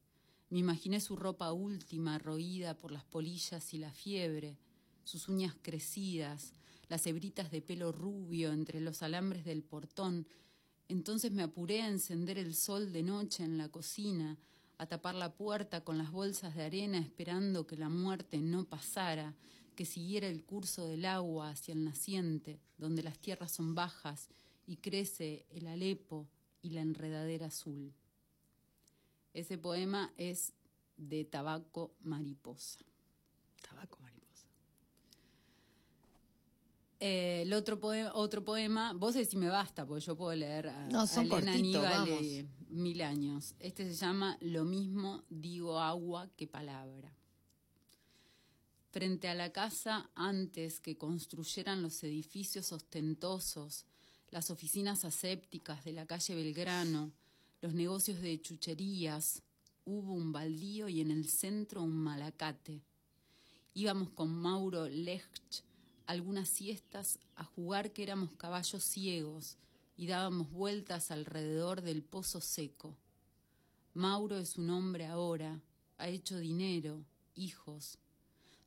Me 0.48 0.60
imaginé 0.60 1.00
su 1.00 1.16
ropa 1.16 1.50
última 1.50 2.20
roída 2.20 2.78
por 2.78 2.92
las 2.92 3.02
polillas 3.02 3.74
y 3.74 3.78
la 3.78 3.90
fiebre, 3.90 4.56
sus 5.02 5.28
uñas 5.28 5.56
crecidas, 5.60 6.52
las 6.88 7.04
hebritas 7.08 7.50
de 7.50 7.60
pelo 7.60 7.90
rubio 7.90 8.52
entre 8.52 8.80
los 8.80 9.02
alambres 9.02 9.44
del 9.44 9.64
portón. 9.64 10.28
Entonces 10.86 11.32
me 11.32 11.42
apuré 11.42 11.82
a 11.82 11.88
encender 11.88 12.38
el 12.38 12.54
sol 12.54 12.92
de 12.92 13.02
noche 13.02 13.42
en 13.42 13.58
la 13.58 13.70
cocina, 13.70 14.38
a 14.78 14.86
tapar 14.86 15.16
la 15.16 15.34
puerta 15.34 15.82
con 15.82 15.98
las 15.98 16.12
bolsas 16.12 16.54
de 16.54 16.62
arena 16.62 16.98
esperando 16.98 17.66
que 17.66 17.76
la 17.76 17.88
muerte 17.88 18.40
no 18.40 18.66
pasara, 18.66 19.34
que 19.82 19.86
siguiera 19.86 20.28
el 20.28 20.44
curso 20.44 20.86
del 20.86 21.04
agua 21.04 21.50
hacia 21.50 21.74
el 21.74 21.82
naciente, 21.82 22.60
donde 22.78 23.02
las 23.02 23.18
tierras 23.18 23.50
son 23.50 23.74
bajas 23.74 24.28
y 24.64 24.76
crece 24.76 25.44
el 25.50 25.66
alepo 25.66 26.28
y 26.62 26.70
la 26.70 26.82
enredadera 26.82 27.46
azul. 27.46 27.92
Ese 29.34 29.58
poema 29.58 30.12
es 30.16 30.52
de 30.96 31.24
Tabaco 31.24 31.96
Mariposa. 32.00 32.78
Tabaco 33.60 33.98
mariposa. 34.02 34.46
Eh, 37.00 37.42
el 37.42 37.52
otro 37.54 37.80
poema, 37.80 38.12
otro 38.14 38.44
poema, 38.44 38.92
vos 38.92 39.14
decís 39.14 39.34
me 39.34 39.48
basta, 39.48 39.84
porque 39.84 40.04
yo 40.04 40.16
puedo 40.16 40.32
leer 40.36 40.68
a, 40.68 40.86
No, 40.90 41.08
son 41.08 41.24
a 41.32 41.38
Elena 41.38 41.54
Aníbal 41.54 42.08
vamos. 42.08 42.22
mil 42.68 43.02
años. 43.02 43.56
Este 43.58 43.84
se 43.84 43.94
llama 43.94 44.38
Lo 44.42 44.64
mismo 44.64 45.24
digo 45.28 45.80
agua 45.80 46.30
que 46.36 46.46
palabra. 46.46 47.12
Frente 48.92 49.26
a 49.28 49.34
la 49.34 49.50
casa, 49.52 50.10
antes 50.14 50.78
que 50.78 50.98
construyeran 50.98 51.80
los 51.80 52.04
edificios 52.04 52.72
ostentosos, 52.72 53.86
las 54.30 54.50
oficinas 54.50 55.06
asépticas 55.06 55.82
de 55.82 55.94
la 55.94 56.04
calle 56.04 56.34
Belgrano, 56.34 57.10
los 57.62 57.72
negocios 57.72 58.20
de 58.20 58.38
chucherías, 58.38 59.40
hubo 59.86 60.12
un 60.12 60.30
baldío 60.30 60.90
y 60.90 61.00
en 61.00 61.10
el 61.10 61.26
centro 61.26 61.82
un 61.82 61.96
malacate. 61.96 62.82
Íbamos 63.72 64.10
con 64.10 64.28
Mauro 64.28 64.86
Lecht 64.86 65.62
algunas 66.04 66.50
siestas 66.50 67.18
a 67.34 67.44
jugar 67.44 67.94
que 67.94 68.02
éramos 68.02 68.34
caballos 68.34 68.84
ciegos 68.84 69.56
y 69.96 70.06
dábamos 70.06 70.50
vueltas 70.50 71.10
alrededor 71.10 71.80
del 71.80 72.02
pozo 72.02 72.42
seco. 72.42 72.94
Mauro 73.94 74.36
es 74.36 74.58
un 74.58 74.68
hombre 74.68 75.06
ahora, 75.06 75.62
ha 75.96 76.08
hecho 76.08 76.36
dinero, 76.36 77.06
hijos. 77.34 77.96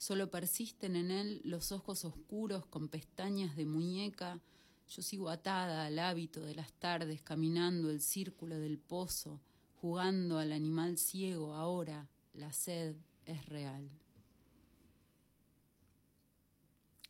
Solo 0.05 0.29
persisten 0.29 0.95
en 0.95 1.09
él 1.09 1.41
los 1.43 1.71
ojos 1.71 2.05
oscuros 2.05 2.67
con 2.67 2.89
pestañas 2.89 3.55
de 3.55 3.65
muñeca. 3.65 4.39
Yo 4.88 5.01
sigo 5.01 5.31
atada 5.31 5.88
al 5.88 5.97
hábito 5.97 6.41
de 6.45 6.53
las 6.53 6.71
tardes 6.74 7.24
caminando 7.24 7.89
el 7.89 8.00
círculo 8.00 8.59
del 8.59 8.77
pozo, 8.77 9.41
jugando 9.81 10.38
al 10.38 10.51
animal 10.51 11.00
ciego 11.00 11.55
ahora. 11.55 12.07
La 12.35 12.53
sed 12.53 12.95
es 13.25 13.47
real. 13.47 13.89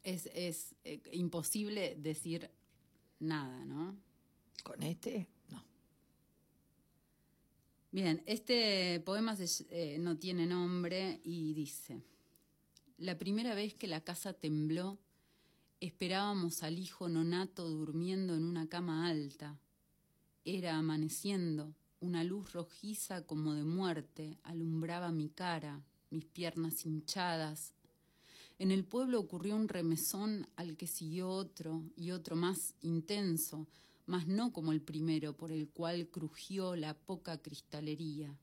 Es, 0.02 0.28
es 0.34 0.74
eh, 0.86 1.02
imposible 1.12 1.98
decir 2.00 2.50
nada, 3.20 3.66
¿no? 3.66 3.98
Con 4.64 4.82
este, 4.84 5.28
no. 5.50 5.62
Bien, 7.92 8.24
este 8.26 9.02
poema 9.02 9.36
se- 9.36 9.66
eh, 9.70 9.98
no 10.00 10.18
tiene 10.18 10.46
nombre 10.46 11.20
y 11.26 11.54
dice, 11.54 12.02
la 12.98 13.18
primera 13.18 13.56
vez 13.56 13.74
que 13.74 13.88
la 13.88 14.02
casa 14.02 14.34
tembló, 14.34 14.98
esperábamos 15.82 16.64
al 16.64 16.80
hijo 16.80 17.10
nonato 17.10 17.70
durmiendo 17.70 18.36
en 18.36 18.44
una 18.44 18.68
cama 18.68 19.08
alta. 19.08 19.60
Era 20.46 20.78
amaneciendo, 20.78 21.76
una 22.00 22.24
luz 22.24 22.54
rojiza 22.54 23.26
como 23.26 23.54
de 23.54 23.64
muerte 23.64 24.38
alumbraba 24.44 25.12
mi 25.12 25.30
cara, 25.30 25.84
mis 26.10 26.26
piernas 26.26 26.86
hinchadas. 26.86 27.74
En 28.60 28.72
el 28.72 28.86
pueblo 28.86 29.20
ocurrió 29.20 29.56
un 29.56 29.68
remesón 29.68 30.48
al 30.56 30.78
que 30.78 30.88
siguió 30.88 31.30
otro 31.30 31.84
y 31.98 32.12
otro 32.12 32.38
más 32.38 32.76
intenso, 32.82 33.68
mas 34.06 34.28
no 34.28 34.54
como 34.54 34.72
el 34.72 34.82
primero 34.82 35.36
por 35.36 35.52
el 35.52 35.68
cual 35.68 36.08
crujió 36.08 36.76
la 36.76 36.94
poca 36.94 37.42
cristalería. 37.42 38.38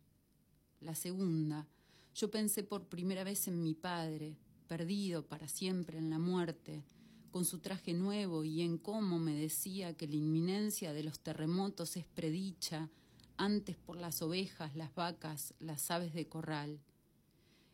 La 0.80 0.94
segunda, 0.94 1.66
yo 2.14 2.30
pensé 2.30 2.62
por 2.62 2.88
primera 2.88 3.24
vez 3.24 3.48
en 3.48 3.62
mi 3.62 3.74
padre, 3.74 4.36
perdido 4.68 5.26
para 5.26 5.48
siempre 5.48 5.98
en 5.98 6.10
la 6.10 6.18
muerte, 6.18 6.84
con 7.30 7.44
su 7.44 7.58
traje 7.58 7.94
nuevo 7.94 8.44
y 8.44 8.60
en 8.60 8.76
cómo 8.76 9.18
me 9.18 9.34
decía 9.34 9.96
que 9.96 10.06
la 10.06 10.16
inminencia 10.16 10.92
de 10.92 11.02
los 11.02 11.20
terremotos 11.20 11.96
es 11.96 12.06
predicha 12.06 12.90
antes 13.38 13.76
por 13.76 13.96
las 13.96 14.20
ovejas, 14.20 14.76
las 14.76 14.94
vacas, 14.94 15.54
las 15.58 15.90
aves 15.90 16.12
de 16.12 16.28
corral. 16.28 16.80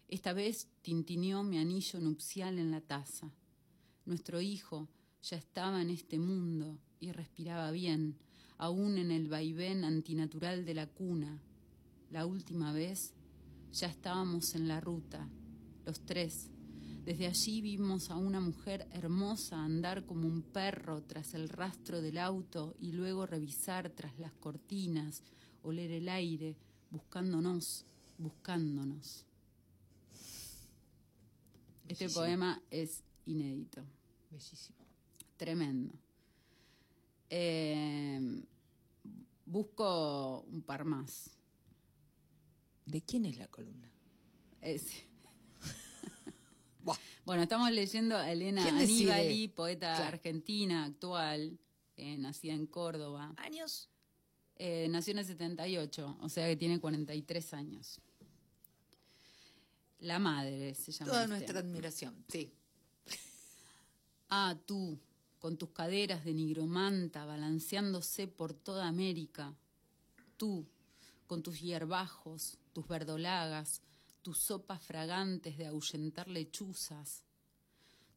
Esta 0.06 0.32
vez 0.32 0.68
tintineó 0.82 1.42
mi 1.42 1.58
anillo 1.58 2.00
nupcial 2.00 2.58
en 2.58 2.70
la 2.70 2.80
taza. 2.80 3.32
Nuestro 4.06 4.40
hijo 4.40 4.88
ya 5.22 5.36
estaba 5.36 5.82
en 5.82 5.90
este 5.90 6.18
mundo 6.18 6.78
y 7.00 7.10
respiraba 7.12 7.70
bien, 7.72 8.16
aún 8.56 8.96
en 8.96 9.10
el 9.10 9.28
vaivén 9.28 9.84
antinatural 9.84 10.64
de 10.64 10.74
la 10.74 10.86
cuna. 10.86 11.42
La 12.10 12.24
última 12.24 12.72
vez 12.72 13.12
ya 13.72 13.86
estábamos 13.86 14.54
en 14.54 14.68
la 14.68 14.80
ruta, 14.80 15.28
los 15.84 16.00
tres. 16.04 16.50
Desde 17.04 17.26
allí 17.26 17.62
vimos 17.62 18.10
a 18.10 18.16
una 18.16 18.40
mujer 18.40 18.86
hermosa 18.92 19.64
andar 19.64 20.04
como 20.04 20.26
un 20.28 20.42
perro 20.42 21.02
tras 21.02 21.34
el 21.34 21.48
rastro 21.48 22.02
del 22.02 22.18
auto 22.18 22.76
y 22.80 22.92
luego 22.92 23.24
revisar 23.24 23.90
tras 23.90 24.18
las 24.18 24.32
cortinas, 24.34 25.22
oler 25.62 25.90
el 25.90 26.08
aire, 26.08 26.56
buscándonos, 26.90 27.86
buscándonos. 28.18 29.24
Este 31.88 32.10
poema 32.10 32.60
es 32.70 33.02
inédito. 33.24 33.82
Bellísimo. 34.30 34.78
Tremendo. 35.38 35.94
Eh, 37.30 38.42
busco 39.46 40.40
un 40.40 40.62
par 40.62 40.84
más. 40.84 41.37
¿De 42.88 43.02
quién 43.02 43.26
es 43.26 43.36
la 43.36 43.46
columna? 43.48 43.90
Es- 44.62 45.04
bueno, 47.26 47.42
estamos 47.42 47.70
leyendo 47.70 48.16
a 48.16 48.32
Elena. 48.32 48.66
Aníbali, 48.66 49.48
poeta 49.48 49.94
Claro. 49.94 50.08
argentina 50.16 50.84
actual, 50.86 51.58
eh, 51.96 52.16
nacida 52.16 52.54
en 52.54 52.66
Córdoba. 52.66 53.34
¿Años? 53.36 53.90
Eh, 54.56 54.88
nació 54.90 55.12
en 55.12 55.18
el 55.18 55.26
78, 55.26 56.16
o 56.20 56.28
sea 56.30 56.46
que 56.48 56.56
tiene 56.56 56.80
43 56.80 57.52
años. 57.54 58.00
La 60.00 60.18
madre 60.18 60.74
se 60.74 60.90
llama. 60.90 61.10
Toda 61.10 61.22
este. 61.24 61.34
nuestra 61.36 61.60
admiración, 61.60 62.24
sí. 62.28 62.52
Ah, 64.30 64.56
tú, 64.66 64.98
con 65.38 65.56
tus 65.58 65.70
caderas 65.70 66.24
de 66.24 66.32
nigromanta 66.34 67.24
balanceándose 67.26 68.28
por 68.28 68.52
toda 68.54 68.86
América. 68.88 69.54
Tú, 70.36 70.66
con 71.28 71.42
tus 71.42 71.60
hierbajos, 71.60 72.58
tus 72.72 72.88
verdolagas, 72.88 73.82
tus 74.22 74.38
sopas 74.38 74.82
fragantes 74.82 75.56
de 75.56 75.66
ahuyentar 75.66 76.26
lechuzas. 76.26 77.22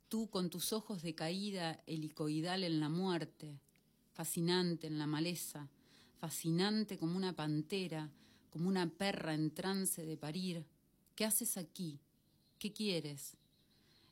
Tú, 0.07 0.29
con 0.29 0.49
tus 0.49 0.73
ojos 0.73 1.03
de 1.03 1.13
caída 1.13 1.83
helicoidal 1.85 2.63
en 2.63 2.79
la 2.79 2.89
muerte, 2.89 3.59
fascinante 4.13 4.87
en 4.87 4.97
la 4.97 5.07
maleza, 5.07 5.69
fascinante 6.19 6.97
como 6.97 7.17
una 7.17 7.35
pantera, 7.35 8.09
como 8.49 8.67
una 8.67 8.89
perra 8.89 9.33
en 9.33 9.53
trance 9.53 10.05
de 10.05 10.17
parir. 10.17 10.65
¿Qué 11.15 11.25
haces 11.25 11.57
aquí? 11.57 11.99
¿Qué 12.57 12.71
quieres? 12.71 13.35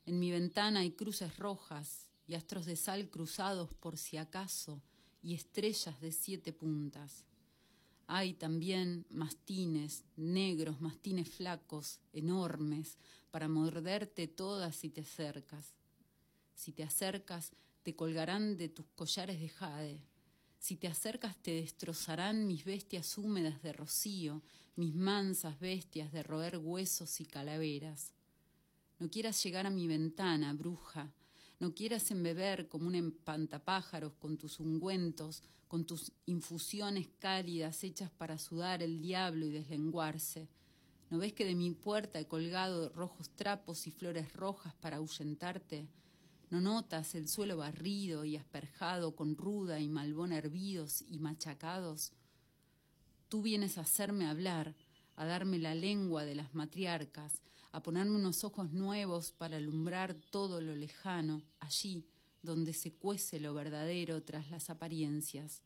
En 0.06 0.18
mi 0.18 0.30
ventana 0.30 0.80
hay 0.80 0.92
cruces 0.92 1.38
rojas 1.38 2.06
y 2.26 2.34
astros 2.34 2.66
de 2.66 2.76
sal 2.76 3.08
cruzados 3.08 3.72
por 3.74 3.96
si 3.96 4.18
acaso 4.18 4.82
y 5.22 5.34
estrellas 5.34 6.00
de 6.00 6.12
siete 6.12 6.52
puntas. 6.52 7.24
Hay 8.12 8.34
también 8.34 9.06
mastines, 9.08 10.02
negros, 10.16 10.80
mastines 10.80 11.28
flacos, 11.28 12.00
enormes, 12.12 12.98
para 13.30 13.46
morderte 13.46 14.26
todas 14.26 14.74
si 14.74 14.90
te 14.90 15.02
acercas. 15.02 15.74
Si 16.52 16.72
te 16.72 16.82
acercas, 16.82 17.52
te 17.84 17.94
colgarán 17.94 18.56
de 18.56 18.68
tus 18.68 18.86
collares 18.96 19.38
de 19.38 19.48
jade. 19.48 20.00
Si 20.58 20.74
te 20.74 20.88
acercas, 20.88 21.40
te 21.40 21.52
destrozarán 21.52 22.48
mis 22.48 22.64
bestias 22.64 23.16
húmedas 23.16 23.62
de 23.62 23.74
rocío, 23.74 24.42
mis 24.74 24.92
mansas 24.92 25.60
bestias 25.60 26.10
de 26.10 26.24
roer 26.24 26.58
huesos 26.58 27.20
y 27.20 27.26
calaveras. 27.26 28.12
No 28.98 29.08
quieras 29.08 29.40
llegar 29.44 29.68
a 29.68 29.70
mi 29.70 29.86
ventana, 29.86 30.52
bruja. 30.52 31.14
No 31.60 31.74
quieras 31.74 32.10
embeber 32.10 32.68
como 32.68 32.86
un 32.86 32.94
espantapájaros 32.94 34.14
con 34.14 34.38
tus 34.38 34.60
ungüentos, 34.60 35.42
con 35.68 35.84
tus 35.84 36.10
infusiones 36.24 37.08
cálidas 37.18 37.84
hechas 37.84 38.10
para 38.10 38.38
sudar 38.38 38.82
el 38.82 39.00
diablo 39.02 39.44
y 39.44 39.50
deslenguarse. 39.50 40.48
¿No 41.10 41.18
ves 41.18 41.34
que 41.34 41.44
de 41.44 41.54
mi 41.54 41.70
puerta 41.72 42.18
he 42.18 42.26
colgado 42.26 42.88
rojos 42.88 43.28
trapos 43.36 43.86
y 43.86 43.90
flores 43.90 44.32
rojas 44.32 44.74
para 44.80 44.96
ahuyentarte? 44.96 45.86
¿No 46.48 46.62
notas 46.62 47.14
el 47.14 47.28
suelo 47.28 47.58
barrido 47.58 48.24
y 48.24 48.36
asperjado 48.36 49.14
con 49.14 49.36
ruda 49.36 49.80
y 49.80 49.88
malbón 49.88 50.32
hervidos 50.32 51.02
y 51.02 51.18
machacados? 51.18 52.12
Tú 53.28 53.42
vienes 53.42 53.76
a 53.76 53.82
hacerme 53.82 54.26
hablar, 54.26 54.74
a 55.14 55.26
darme 55.26 55.58
la 55.58 55.74
lengua 55.74 56.24
de 56.24 56.36
las 56.36 56.54
matriarcas, 56.54 57.42
a 57.72 57.82
ponerme 57.82 58.16
unos 58.16 58.44
ojos 58.44 58.72
nuevos 58.72 59.32
para 59.32 59.56
alumbrar 59.56 60.14
todo 60.14 60.60
lo 60.60 60.74
lejano, 60.74 61.42
allí 61.60 62.04
donde 62.42 62.72
se 62.72 62.92
cuece 62.92 63.38
lo 63.38 63.54
verdadero 63.54 64.22
tras 64.22 64.50
las 64.50 64.70
apariencias. 64.70 65.62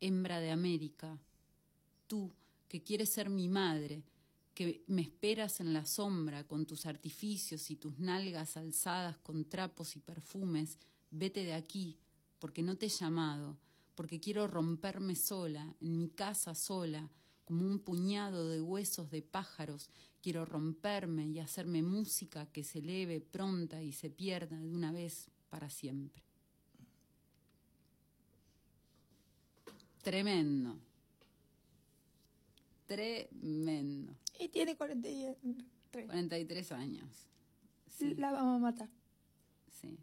Hembra 0.00 0.40
de 0.40 0.50
América, 0.50 1.18
tú 2.06 2.32
que 2.68 2.82
quieres 2.82 3.10
ser 3.10 3.28
mi 3.28 3.48
madre, 3.48 4.02
que 4.54 4.84
me 4.86 5.02
esperas 5.02 5.60
en 5.60 5.72
la 5.72 5.84
sombra 5.84 6.44
con 6.46 6.66
tus 6.66 6.86
artificios 6.86 7.70
y 7.70 7.76
tus 7.76 7.98
nalgas 7.98 8.56
alzadas 8.56 9.16
con 9.18 9.44
trapos 9.44 9.96
y 9.96 10.00
perfumes, 10.00 10.78
vete 11.10 11.44
de 11.44 11.54
aquí, 11.54 11.98
porque 12.38 12.62
no 12.62 12.76
te 12.76 12.86
he 12.86 12.88
llamado, 12.88 13.56
porque 13.94 14.20
quiero 14.20 14.46
romperme 14.46 15.16
sola, 15.16 15.74
en 15.80 15.98
mi 15.98 16.08
casa 16.08 16.54
sola, 16.54 17.10
como 17.44 17.66
un 17.66 17.80
puñado 17.80 18.48
de 18.48 18.60
huesos 18.60 19.10
de 19.10 19.22
pájaros, 19.22 19.90
quiero 20.22 20.44
romperme 20.44 21.26
y 21.26 21.38
hacerme 21.38 21.82
música 21.82 22.46
que 22.46 22.62
se 22.64 22.78
eleve 22.80 23.20
pronta 23.20 23.82
y 23.82 23.92
se 23.92 24.10
pierda 24.10 24.58
de 24.58 24.70
una 24.70 24.92
vez 24.92 25.30
para 25.48 25.68
siempre. 25.70 26.22
Tremendo. 30.02 30.78
Tremendo. 32.86 34.14
Y 34.38 34.48
tiene 34.48 34.76
43. 34.76 35.36
43 36.06 36.72
años. 36.72 37.08
Sí, 37.88 38.14
La 38.14 38.32
vamos 38.32 38.56
a 38.56 38.58
matar. 38.58 38.88
sí. 39.80 39.98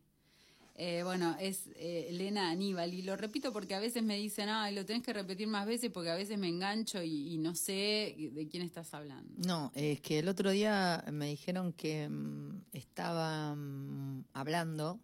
Eh, 0.80 1.02
bueno, 1.04 1.36
es 1.40 1.68
eh, 1.76 2.06
Elena 2.10 2.52
Aníbal 2.52 2.94
y 2.94 3.02
lo 3.02 3.18
repito 3.18 3.52
porque 3.52 3.74
a 3.74 3.80
veces 3.80 4.04
me 4.04 4.16
dicen, 4.16 4.48
ay, 4.48 4.76
lo 4.76 4.86
tenés 4.86 5.02
que 5.02 5.12
repetir 5.12 5.48
más 5.48 5.66
veces 5.66 5.90
porque 5.92 6.12
a 6.12 6.16
veces 6.16 6.38
me 6.38 6.48
engancho 6.48 7.02
y, 7.02 7.34
y 7.34 7.38
no 7.40 7.56
sé 7.56 8.16
de 8.32 8.48
quién 8.48 8.62
estás 8.62 8.94
hablando. 8.94 9.34
No, 9.48 9.72
es 9.74 10.00
que 10.02 10.20
el 10.20 10.28
otro 10.28 10.52
día 10.52 11.04
me 11.12 11.30
dijeron 11.30 11.74
que 11.74 12.08
mm, 12.08 12.62
estaba 12.74 13.56
mm, 13.56 14.26
hablando, 14.34 15.00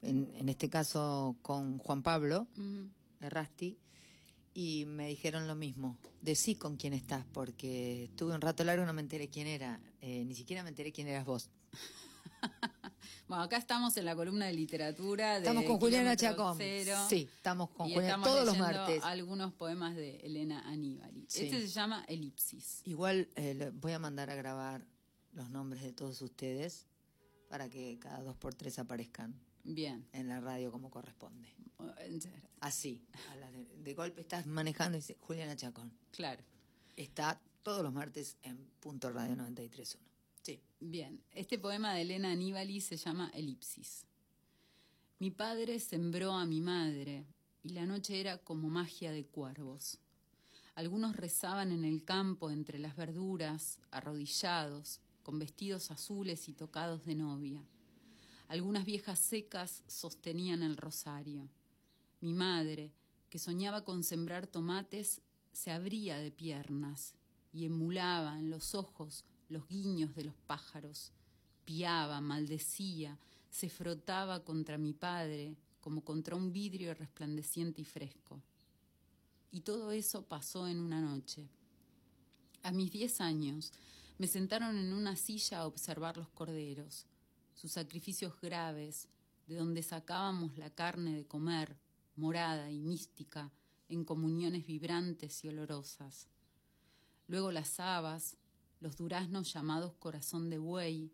en, 0.00 0.32
en 0.36 0.48
este 0.48 0.70
caso 0.70 1.36
con 1.42 1.76
Juan 1.78 2.02
Pablo. 2.02 2.48
Errasti, 3.20 3.76
y 4.54 4.84
me 4.86 5.08
dijeron 5.08 5.46
lo 5.46 5.54
mismo. 5.54 5.98
Decí 6.20 6.54
con 6.54 6.76
quién 6.76 6.92
estás, 6.92 7.24
porque 7.32 8.04
estuve 8.04 8.34
un 8.34 8.40
rato 8.40 8.64
largo 8.64 8.82
y 8.82 8.86
no 8.86 8.92
me 8.92 9.02
enteré 9.02 9.28
quién 9.28 9.46
era. 9.46 9.80
Eh, 10.00 10.24
ni 10.24 10.34
siquiera 10.34 10.62
me 10.62 10.70
enteré 10.70 10.92
quién 10.92 11.06
eras 11.06 11.24
vos. 11.24 11.50
Bueno, 13.30 13.44
acá 13.44 13.58
estamos 13.58 13.96
en 13.96 14.06
la 14.06 14.16
columna 14.16 14.46
de 14.46 14.52
literatura. 14.54 15.34
De 15.34 15.38
Estamos 15.38 15.62
con 15.62 15.78
Juliana 15.78 16.16
Chacón. 16.16 16.56
Cero. 16.58 16.96
Sí, 17.08 17.28
estamos 17.32 17.70
con 17.70 17.86
Juliana 17.86 18.06
estamos 18.08 18.28
todos 18.28 18.44
los 18.44 18.58
martes. 18.58 19.04
algunos 19.04 19.52
poemas 19.52 19.94
de 19.94 20.16
Elena 20.16 20.68
Aníbali. 20.68 21.26
Sí. 21.28 21.44
Este 21.44 21.60
se 21.60 21.68
llama 21.68 22.04
Elipsis. 22.08 22.82
Igual 22.86 23.28
eh, 23.36 23.70
voy 23.72 23.92
a 23.92 24.00
mandar 24.00 24.30
a 24.30 24.34
grabar 24.34 24.84
los 25.32 25.48
nombres 25.48 25.84
de 25.84 25.92
todos 25.92 26.20
ustedes 26.22 26.88
para 27.48 27.68
que 27.68 28.00
cada 28.00 28.20
dos 28.20 28.36
por 28.36 28.52
tres 28.52 28.80
aparezcan 28.80 29.32
Bien. 29.62 30.04
en 30.12 30.26
la 30.26 30.40
radio 30.40 30.72
como 30.72 30.90
corresponde. 30.90 31.54
Gracias. 31.78 32.34
Así, 32.58 33.00
a 33.30 33.36
la 33.36 33.48
de, 33.52 33.64
de 33.76 33.94
golpe 33.94 34.22
estás 34.22 34.46
manejando 34.46 34.98
y 34.98 35.02
dice 35.02 35.16
Juliana 35.20 35.54
Chacón. 35.54 35.92
Claro. 36.10 36.42
Está 36.96 37.40
todos 37.62 37.84
los 37.84 37.92
martes 37.92 38.38
en 38.42 38.56
Punto 38.80 39.08
Radio 39.08 39.36
93.1. 39.36 40.09
Sí. 40.42 40.60
Bien, 40.80 41.22
este 41.32 41.58
poema 41.58 41.92
de 41.92 42.02
Elena 42.02 42.30
Aníbali 42.30 42.80
se 42.80 42.96
llama 42.96 43.30
Elipsis. 43.34 44.06
Mi 45.18 45.30
padre 45.30 45.78
sembró 45.78 46.32
a 46.32 46.46
mi 46.46 46.62
madre 46.62 47.26
y 47.62 47.70
la 47.70 47.84
noche 47.84 48.18
era 48.18 48.38
como 48.38 48.70
magia 48.70 49.12
de 49.12 49.26
cuervos. 49.26 49.98
Algunos 50.74 51.16
rezaban 51.16 51.72
en 51.72 51.84
el 51.84 52.04
campo 52.04 52.50
entre 52.50 52.78
las 52.78 52.96
verduras, 52.96 53.78
arrodillados, 53.90 55.00
con 55.22 55.38
vestidos 55.38 55.90
azules 55.90 56.48
y 56.48 56.54
tocados 56.54 57.04
de 57.04 57.14
novia. 57.14 57.62
Algunas 58.48 58.86
viejas 58.86 59.18
secas 59.18 59.82
sostenían 59.86 60.62
el 60.62 60.78
rosario. 60.78 61.50
Mi 62.22 62.32
madre, 62.32 62.90
que 63.28 63.38
soñaba 63.38 63.84
con 63.84 64.02
sembrar 64.02 64.46
tomates, 64.46 65.20
se 65.52 65.70
abría 65.70 66.16
de 66.16 66.30
piernas 66.30 67.14
y 67.52 67.66
emulaba 67.66 68.38
en 68.38 68.48
los 68.48 68.74
ojos 68.74 69.24
los 69.50 69.68
guiños 69.68 70.14
de 70.14 70.24
los 70.24 70.34
pájaros. 70.46 71.12
Piaba, 71.66 72.20
maldecía, 72.20 73.18
se 73.50 73.68
frotaba 73.68 74.44
contra 74.44 74.78
mi 74.78 74.94
padre 74.94 75.56
como 75.80 76.02
contra 76.02 76.36
un 76.36 76.52
vidrio 76.52 76.94
resplandeciente 76.94 77.82
y 77.82 77.84
fresco. 77.84 78.40
Y 79.50 79.60
todo 79.60 79.92
eso 79.92 80.22
pasó 80.22 80.68
en 80.68 80.78
una 80.78 81.00
noche. 81.00 81.48
A 82.62 82.70
mis 82.70 82.92
diez 82.92 83.20
años 83.20 83.72
me 84.18 84.26
sentaron 84.26 84.76
en 84.76 84.92
una 84.92 85.16
silla 85.16 85.60
a 85.60 85.66
observar 85.66 86.16
los 86.16 86.28
corderos, 86.28 87.06
sus 87.54 87.72
sacrificios 87.72 88.38
graves, 88.40 89.08
de 89.46 89.56
donde 89.56 89.82
sacábamos 89.82 90.56
la 90.58 90.70
carne 90.70 91.16
de 91.16 91.26
comer, 91.26 91.76
morada 92.16 92.70
y 92.70 92.78
mística, 92.78 93.50
en 93.88 94.04
comuniones 94.04 94.66
vibrantes 94.66 95.42
y 95.44 95.48
olorosas. 95.48 96.28
Luego 97.26 97.50
las 97.50 97.80
habas, 97.80 98.36
los 98.80 98.96
duraznos 98.96 99.52
llamados 99.52 99.92
corazón 99.98 100.50
de 100.50 100.58
buey, 100.58 101.12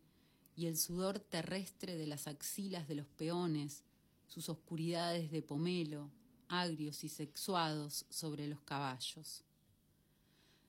y 0.57 0.67
el 0.67 0.79
sudor 0.79 1.19
terrestre 1.19 1.97
de 1.97 2.07
las 2.07 2.27
axilas 2.27 2.89
de 2.89 2.95
los 2.95 3.07
peones, 3.07 3.85
sus 4.27 4.49
oscuridades 4.49 5.31
de 5.31 5.43
pomelo, 5.43 6.11
agrios 6.49 7.05
y 7.05 7.09
sexuados 7.09 8.07
sobre 8.09 8.47
los 8.49 8.63
caballos. 8.63 9.45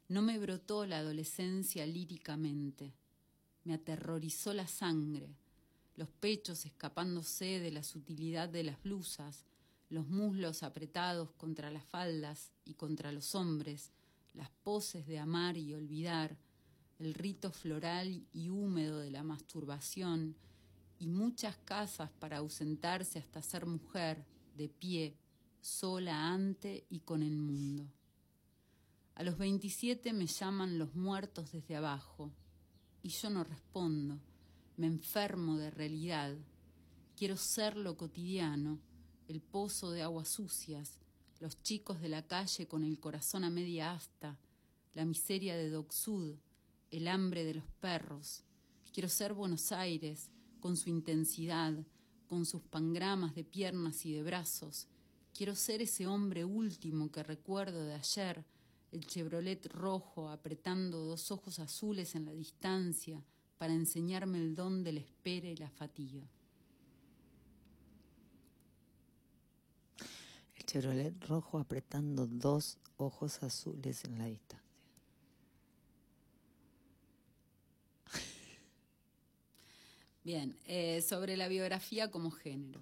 No 0.10 0.22
me 0.22 0.38
brotó 0.40 0.86
la 0.86 1.00
adolescencia 1.00 1.86
líricamente, 1.86 2.94
me 3.64 3.74
aterrorizó 3.74 4.54
la 4.54 4.68
sangre, 4.68 5.36
los 5.96 6.10
pechos 6.10 6.66
escapándose 6.66 7.60
de 7.60 7.72
la 7.72 7.84
sutilidad 7.84 8.50
de 8.50 8.64
las 8.64 8.82
blusas, 8.82 9.46
los 9.90 10.08
muslos 10.08 10.64
apretados 10.64 11.32
contra 11.32 11.72
las 11.72 11.86
faldas 11.86 12.52
y 12.66 12.74
contra 12.74 13.12
los 13.12 13.36
hombres, 13.36 13.92
las 14.34 14.50
poses 14.50 15.08
de 15.08 15.18
amar 15.18 15.58
y 15.58 15.74
olvidar, 15.74 16.38
el 17.00 17.14
rito 17.14 17.52
floral 17.52 18.26
y 18.34 18.50
húmedo 18.50 19.00
de 19.00 19.12
la 19.12 19.24
masturbación, 19.24 20.36
y 21.00 21.08
muchas 21.08 21.58
casas 21.58 22.10
para 22.20 22.38
ausentarse 22.38 23.20
hasta 23.20 23.42
ser 23.42 23.66
mujer, 23.66 24.26
de 24.56 24.68
pie, 24.68 25.16
sola 25.62 26.34
ante 26.34 26.86
y 26.90 27.02
con 27.02 27.22
el 27.22 27.38
mundo. 27.38 27.88
A 29.16 29.24
los 29.24 29.38
27 29.38 30.14
me 30.14 30.28
llaman 30.28 30.80
los 30.80 30.96
muertos 30.96 31.52
desde 31.52 31.76
abajo 31.76 32.32
y 33.04 33.10
yo 33.10 33.30
no 33.30 33.44
respondo, 33.44 34.20
me 34.78 34.88
enfermo 34.88 35.58
de 35.58 35.72
realidad. 35.72 36.36
Quiero 37.16 37.38
ser 37.38 37.78
lo 37.78 37.98
cotidiano, 37.98 38.80
el 39.28 39.42
pozo 39.42 39.92
de 39.92 40.04
aguas 40.04 40.30
sucias, 40.30 41.00
los 41.40 41.62
chicos 41.62 42.00
de 42.00 42.10
la 42.10 42.26
calle 42.28 42.68
con 42.68 42.84
el 42.84 43.00
corazón 43.00 43.44
a 43.44 43.50
media 43.50 43.94
asta, 43.94 44.40
la 44.94 45.06
miseria 45.06 45.56
de 45.56 45.70
Docsud, 45.70 46.36
el 46.92 47.08
hambre 47.08 47.44
de 47.44 47.56
los 47.56 47.66
perros. 47.80 48.44
Quiero 48.94 49.10
ser 49.10 49.34
Buenos 49.34 49.72
Aires, 49.72 50.30
con 50.60 50.76
su 50.78 50.90
intensidad, 50.90 51.74
con 52.28 52.46
sus 52.46 52.62
pangramas 52.62 53.36
de 53.36 53.44
piernas 53.44 54.06
y 54.06 54.14
de 54.14 54.24
brazos. 54.24 54.88
Quiero 55.34 55.56
ser 55.56 55.82
ese 55.82 56.08
hombre 56.08 56.46
último 56.46 57.12
que 57.12 57.24
recuerdo 57.24 57.86
de 57.86 57.94
ayer, 57.94 58.44
el 58.92 59.06
Chevrolet 59.06 59.66
rojo 59.68 60.30
apretando 60.30 61.06
dos 61.06 61.32
ojos 61.32 61.60
azules 61.60 62.16
en 62.16 62.26
la 62.26 62.32
distancia 62.32 63.24
para 63.58 63.74
enseñarme 63.74 64.40
el 64.40 64.56
don 64.56 64.84
de 64.84 64.94
la 64.94 65.00
espera 65.02 65.48
y 65.48 65.56
la 65.56 65.70
fatiga. 65.70 66.28
El 70.56 70.66
Chevrolet 70.66 71.14
rojo 71.28 71.60
apretando 71.60 72.28
dos 72.28 72.78
ojos 72.98 73.44
azules 73.44 74.04
en 74.06 74.18
la 74.18 74.26
distancia. 74.26 74.67
Bien, 80.28 80.58
eh, 80.66 81.02
sobre 81.02 81.38
la 81.38 81.48
biografía 81.48 82.12
como 82.12 82.32
género. 82.32 82.82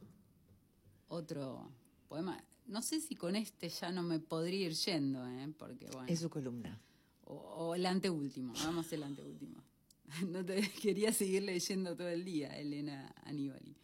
Otro 1.09 1.69
poema 2.07 2.43
no 2.65 2.81
sé 2.81 2.99
si 3.01 3.13
con 3.13 3.35
este 3.35 3.69
ya 3.69 3.91
no 3.91 4.01
me 4.01 4.17
podría 4.17 4.65
ir 4.65 4.73
yendo, 4.73 5.23
¿eh? 5.27 5.53
porque 5.59 5.85
bueno. 5.91 6.07
Es 6.11 6.21
su 6.21 6.29
columna. 6.31 6.81
O, 7.25 7.75
el 7.75 7.85
anteúltimo, 7.85 8.51
vamos 8.63 8.91
el 8.93 9.03
anteúltimo. 9.03 9.63
No 10.27 10.43
te 10.43 10.59
quería 10.81 11.13
seguir 11.13 11.43
leyendo 11.43 11.95
todo 11.95 12.09
el 12.09 12.25
día, 12.25 12.57
Elena 12.57 13.13
Aníbali. 13.25 13.75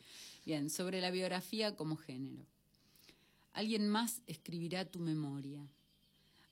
Bien, 0.44 0.72
sobre 0.72 1.00
la 1.00 1.12
biografía 1.12 1.76
como 1.76 1.98
género. 1.98 2.48
Alguien 3.54 3.88
más 3.88 4.24
escribirá 4.26 4.86
tu 4.86 4.98
memoria. 4.98 5.68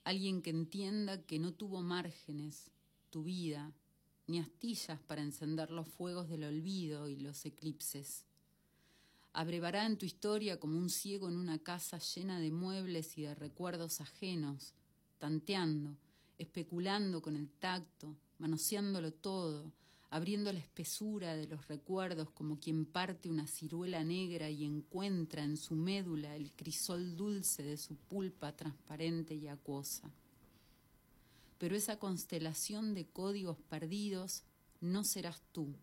Alguien 0.03 0.43
que 0.43 0.51
entienda 0.51 1.23
que 1.23 1.39
no 1.39 1.55
tuvo 1.55 1.81
márgenes, 1.81 2.69
tu 3.09 3.23
vida, 3.23 3.73
ni 4.29 4.39
astillas 4.39 4.99
para 5.01 5.21
encender 5.21 5.71
los 5.71 5.87
fuegos 5.87 6.29
del 6.29 6.45
olvido 6.45 7.09
y 7.09 7.17
los 7.17 7.45
eclipses 7.45 8.23
abrevará 9.33 9.85
en 9.85 9.97
tu 9.97 10.05
historia 10.05 10.59
como 10.59 10.77
un 10.77 10.89
ciego 10.89 11.29
en 11.29 11.37
una 11.37 11.59
casa 11.59 11.99
llena 11.99 12.39
de 12.39 12.51
muebles 12.51 13.17
y 13.17 13.23
de 13.23 13.35
recuerdos 13.35 14.01
ajenos, 14.01 14.73
tanteando, 15.17 15.95
especulando 16.37 17.21
con 17.21 17.35
el 17.35 17.49
tacto, 17.49 18.15
manoseándolo 18.39 19.11
todo, 19.11 19.71
abriendo 20.09 20.51
la 20.51 20.59
espesura 20.59 21.35
de 21.35 21.47
los 21.47 21.67
recuerdos 21.67 22.31
como 22.31 22.59
quien 22.59 22.85
parte 22.85 23.29
una 23.29 23.45
ciruela 23.45 24.03
negra 24.03 24.49
y 24.49 24.65
encuentra 24.65 25.43
en 25.43 25.57
su 25.57 25.75
médula 25.75 26.35
el 26.35 26.51
crisol 26.53 27.15
dulce 27.15 27.61
de 27.63 27.77
su 27.77 27.95
pulpa 27.95 28.55
transparente 28.55 29.35
y 29.35 29.47
acuosa. 29.47 30.11
Pero 31.59 31.75
esa 31.75 31.99
constelación 31.99 32.95
de 32.95 33.05
códigos 33.05 33.59
perdidos 33.69 34.43
no 34.81 35.03
serás 35.03 35.43
tú, 35.51 35.75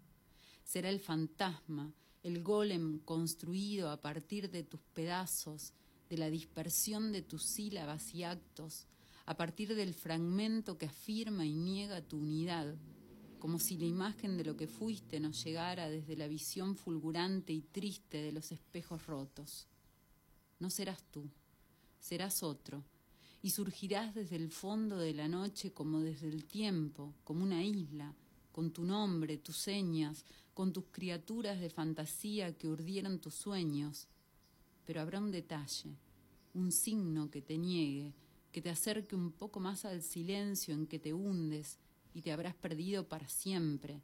será 0.65 0.89
el 0.89 0.99
fantasma 0.99 1.95
el 2.27 2.43
golem 2.43 2.99
construido 2.99 3.89
a 3.89 4.01
partir 4.01 4.51
de 4.51 4.65
tus 4.65 4.81
pedazos, 4.95 5.73
de 6.11 6.19
la 6.19 6.29
dispersión 6.29 7.13
de 7.13 7.23
tus 7.23 7.45
sílabas 7.45 8.13
y 8.17 8.25
actos, 8.25 8.89
a 9.27 9.37
partir 9.37 9.77
del 9.77 9.95
fragmento 9.95 10.77
que 10.77 10.87
afirma 10.87 11.47
y 11.47 11.55
niega 11.55 12.03
tu 12.03 12.19
unidad, 12.19 12.75
como 13.39 13.61
si 13.61 13.79
la 13.79 13.87
imagen 13.87 14.37
de 14.37 14.43
lo 14.43 14.57
que 14.57 14.67
fuiste 14.67 15.21
nos 15.21 15.45
llegara 15.45 15.89
desde 15.89 16.17
la 16.17 16.27
visión 16.27 16.75
fulgurante 16.75 17.53
y 17.53 17.63
triste 17.63 18.21
de 18.21 18.33
los 18.33 18.51
espejos 18.51 19.07
rotos. 19.07 19.69
No 20.59 20.69
serás 20.69 21.05
tú, 21.13 21.31
serás 22.01 22.43
otro, 22.43 22.83
y 23.43 23.51
surgirás 23.51 24.15
desde 24.15 24.37
el 24.37 24.51
fondo 24.51 24.97
de 24.97 25.15
la 25.15 25.29
noche 25.29 25.73
como 25.73 26.01
desde 26.01 26.29
el 26.29 26.45
tiempo, 26.45 27.15
como 27.25 27.43
una 27.43 27.63
isla, 27.63 28.15
con 28.53 28.71
tu 28.71 28.85
nombre, 28.85 29.37
tus 29.37 29.57
señas, 29.57 30.25
con 30.55 30.73
tus 30.73 30.85
criaturas 30.91 31.61
de 31.61 31.69
fantasía 31.69 32.57
que 32.57 32.69
urdieron 32.69 33.19
tus 33.19 33.35
sueños, 33.35 34.09
pero 34.87 35.01
habrá 35.01 35.19
un 35.19 35.31
detalle, 35.31 35.95
un 36.55 36.73
signo 36.73 37.31
que 37.31 37.43
te 37.43 37.59
niegue, 37.59 38.15
que 38.53 38.63
te 38.63 38.71
acerque 38.71 39.15
un 39.15 39.33
poco 39.33 39.61
más 39.61 39.85
al 39.85 40.03
silencio 40.03 40.73
en 40.73 40.87
que 40.87 40.99
te 40.99 41.13
hundes 41.13 41.77
y 42.15 42.23
te 42.23 42.33
habrás 42.33 42.55
perdido 42.55 43.07
para 43.07 43.29
siempre 43.29 44.01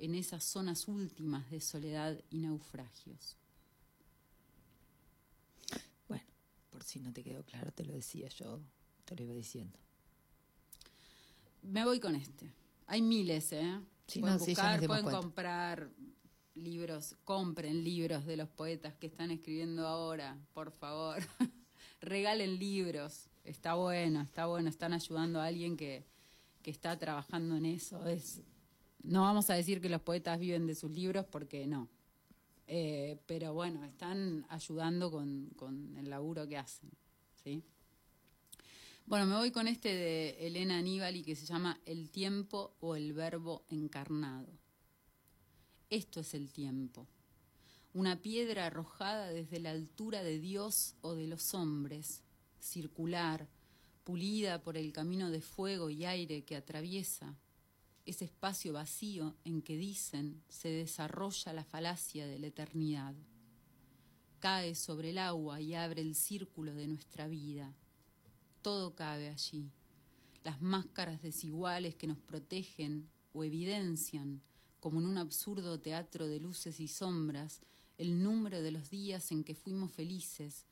en 0.00 0.16
esas 0.16 0.42
zonas 0.42 0.88
últimas 0.88 1.48
de 1.52 1.60
soledad 1.60 2.20
y 2.28 2.38
naufragios. 2.38 3.36
Bueno, 6.08 6.24
por 6.82 6.88
si 6.88 6.98
no 6.98 7.12
te 7.12 7.22
quedó 7.22 7.44
claro, 7.44 7.70
te 7.70 7.84
lo 7.84 7.94
decía 7.94 8.28
yo, 8.28 8.60
te 9.04 9.14
lo 9.14 9.22
iba 9.22 9.34
diciendo. 9.34 9.78
Me 11.62 11.84
voy 11.84 12.00
con 12.00 12.16
este. 12.16 12.52
Hay 12.88 13.02
miles, 13.02 13.52
¿eh? 13.52 13.80
pueden 14.18 14.38
buscar, 14.38 14.84
pueden 14.84 15.04
comprar 15.04 15.90
libros, 16.56 17.14
compren 17.24 17.84
libros 17.84 18.26
de 18.26 18.36
los 18.36 18.48
poetas 18.48 18.94
que 18.96 19.06
están 19.06 19.30
escribiendo 19.30 19.86
ahora, 19.86 20.36
por 20.54 20.72
favor. 20.72 21.22
Regalen 22.00 22.58
libros, 22.58 23.28
está 23.44 23.74
bueno, 23.74 24.20
está 24.20 24.46
bueno, 24.46 24.68
están 24.68 24.92
ayudando 24.92 25.40
a 25.40 25.46
alguien 25.46 25.76
que, 25.76 26.04
que 26.62 26.72
está 26.72 26.98
trabajando 26.98 27.56
en 27.56 27.66
eso. 27.66 28.04
Es, 28.08 28.42
no 29.04 29.22
vamos 29.22 29.50
a 29.50 29.54
decir 29.54 29.80
que 29.80 29.88
los 29.88 30.02
poetas 30.02 30.40
viven 30.40 30.66
de 30.66 30.74
sus 30.74 30.90
libros 30.90 31.26
porque 31.26 31.64
no. 31.68 31.88
Eh, 32.66 33.18
pero 33.26 33.52
bueno, 33.52 33.84
están 33.84 34.46
ayudando 34.48 35.10
con, 35.10 35.50
con 35.56 35.96
el 35.96 36.08
laburo 36.08 36.46
que 36.46 36.56
hacen. 36.56 36.90
¿sí? 37.42 37.62
Bueno, 39.06 39.26
me 39.26 39.36
voy 39.36 39.50
con 39.50 39.68
este 39.68 39.94
de 39.94 40.46
Elena 40.46 40.78
Aníbal 40.78 41.24
que 41.24 41.36
se 41.36 41.44
llama 41.44 41.80
El 41.84 42.10
tiempo 42.10 42.74
o 42.80 42.96
el 42.96 43.12
verbo 43.12 43.64
encarnado. 43.68 44.48
Esto 45.90 46.20
es 46.20 46.34
el 46.34 46.50
tiempo. 46.52 47.06
Una 47.92 48.22
piedra 48.22 48.66
arrojada 48.66 49.28
desde 49.28 49.60
la 49.60 49.70
altura 49.70 50.22
de 50.22 50.38
Dios 50.38 50.94
o 51.02 51.14
de 51.14 51.26
los 51.26 51.52
hombres, 51.52 52.22
circular, 52.58 53.48
pulida 54.04 54.62
por 54.62 54.78
el 54.78 54.92
camino 54.92 55.30
de 55.30 55.42
fuego 55.42 55.90
y 55.90 56.06
aire 56.06 56.44
que 56.44 56.56
atraviesa, 56.56 57.36
ese 58.06 58.24
espacio 58.24 58.72
vacío 58.72 59.36
en 59.44 59.62
que 59.62 59.76
dicen 59.76 60.42
se 60.48 60.68
desarrolla 60.68 61.52
la 61.52 61.64
falacia 61.64 62.26
de 62.26 62.38
la 62.38 62.48
eternidad. 62.48 63.14
Cae 64.40 64.74
sobre 64.74 65.10
el 65.10 65.18
agua 65.18 65.60
y 65.60 65.74
abre 65.74 66.02
el 66.02 66.14
círculo 66.14 66.74
de 66.74 66.88
nuestra 66.88 67.28
vida 67.28 67.74
todo 68.62 68.94
cabe 68.94 69.28
allí. 69.28 69.70
Las 70.44 70.62
máscaras 70.62 71.20
desiguales 71.20 71.96
que 71.96 72.06
nos 72.06 72.18
protegen 72.18 73.08
o 73.32 73.44
evidencian, 73.44 74.40
como 74.80 75.00
en 75.00 75.06
un 75.06 75.18
absurdo 75.18 75.80
teatro 75.80 76.26
de 76.26 76.40
luces 76.40 76.80
y 76.80 76.88
sombras, 76.88 77.60
el 77.98 78.22
número 78.22 78.62
de 78.62 78.70
los 78.70 78.88
días 78.88 79.30
en 79.32 79.44
que 79.44 79.54
fuimos 79.54 79.92
felices, 79.92 80.64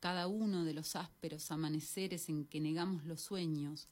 cada 0.00 0.26
uno 0.26 0.64
de 0.64 0.74
los 0.74 0.94
ásperos 0.94 1.50
amaneceres 1.50 2.28
en 2.28 2.44
que 2.44 2.60
negamos 2.60 3.04
los 3.04 3.20
sueños, 3.20 3.88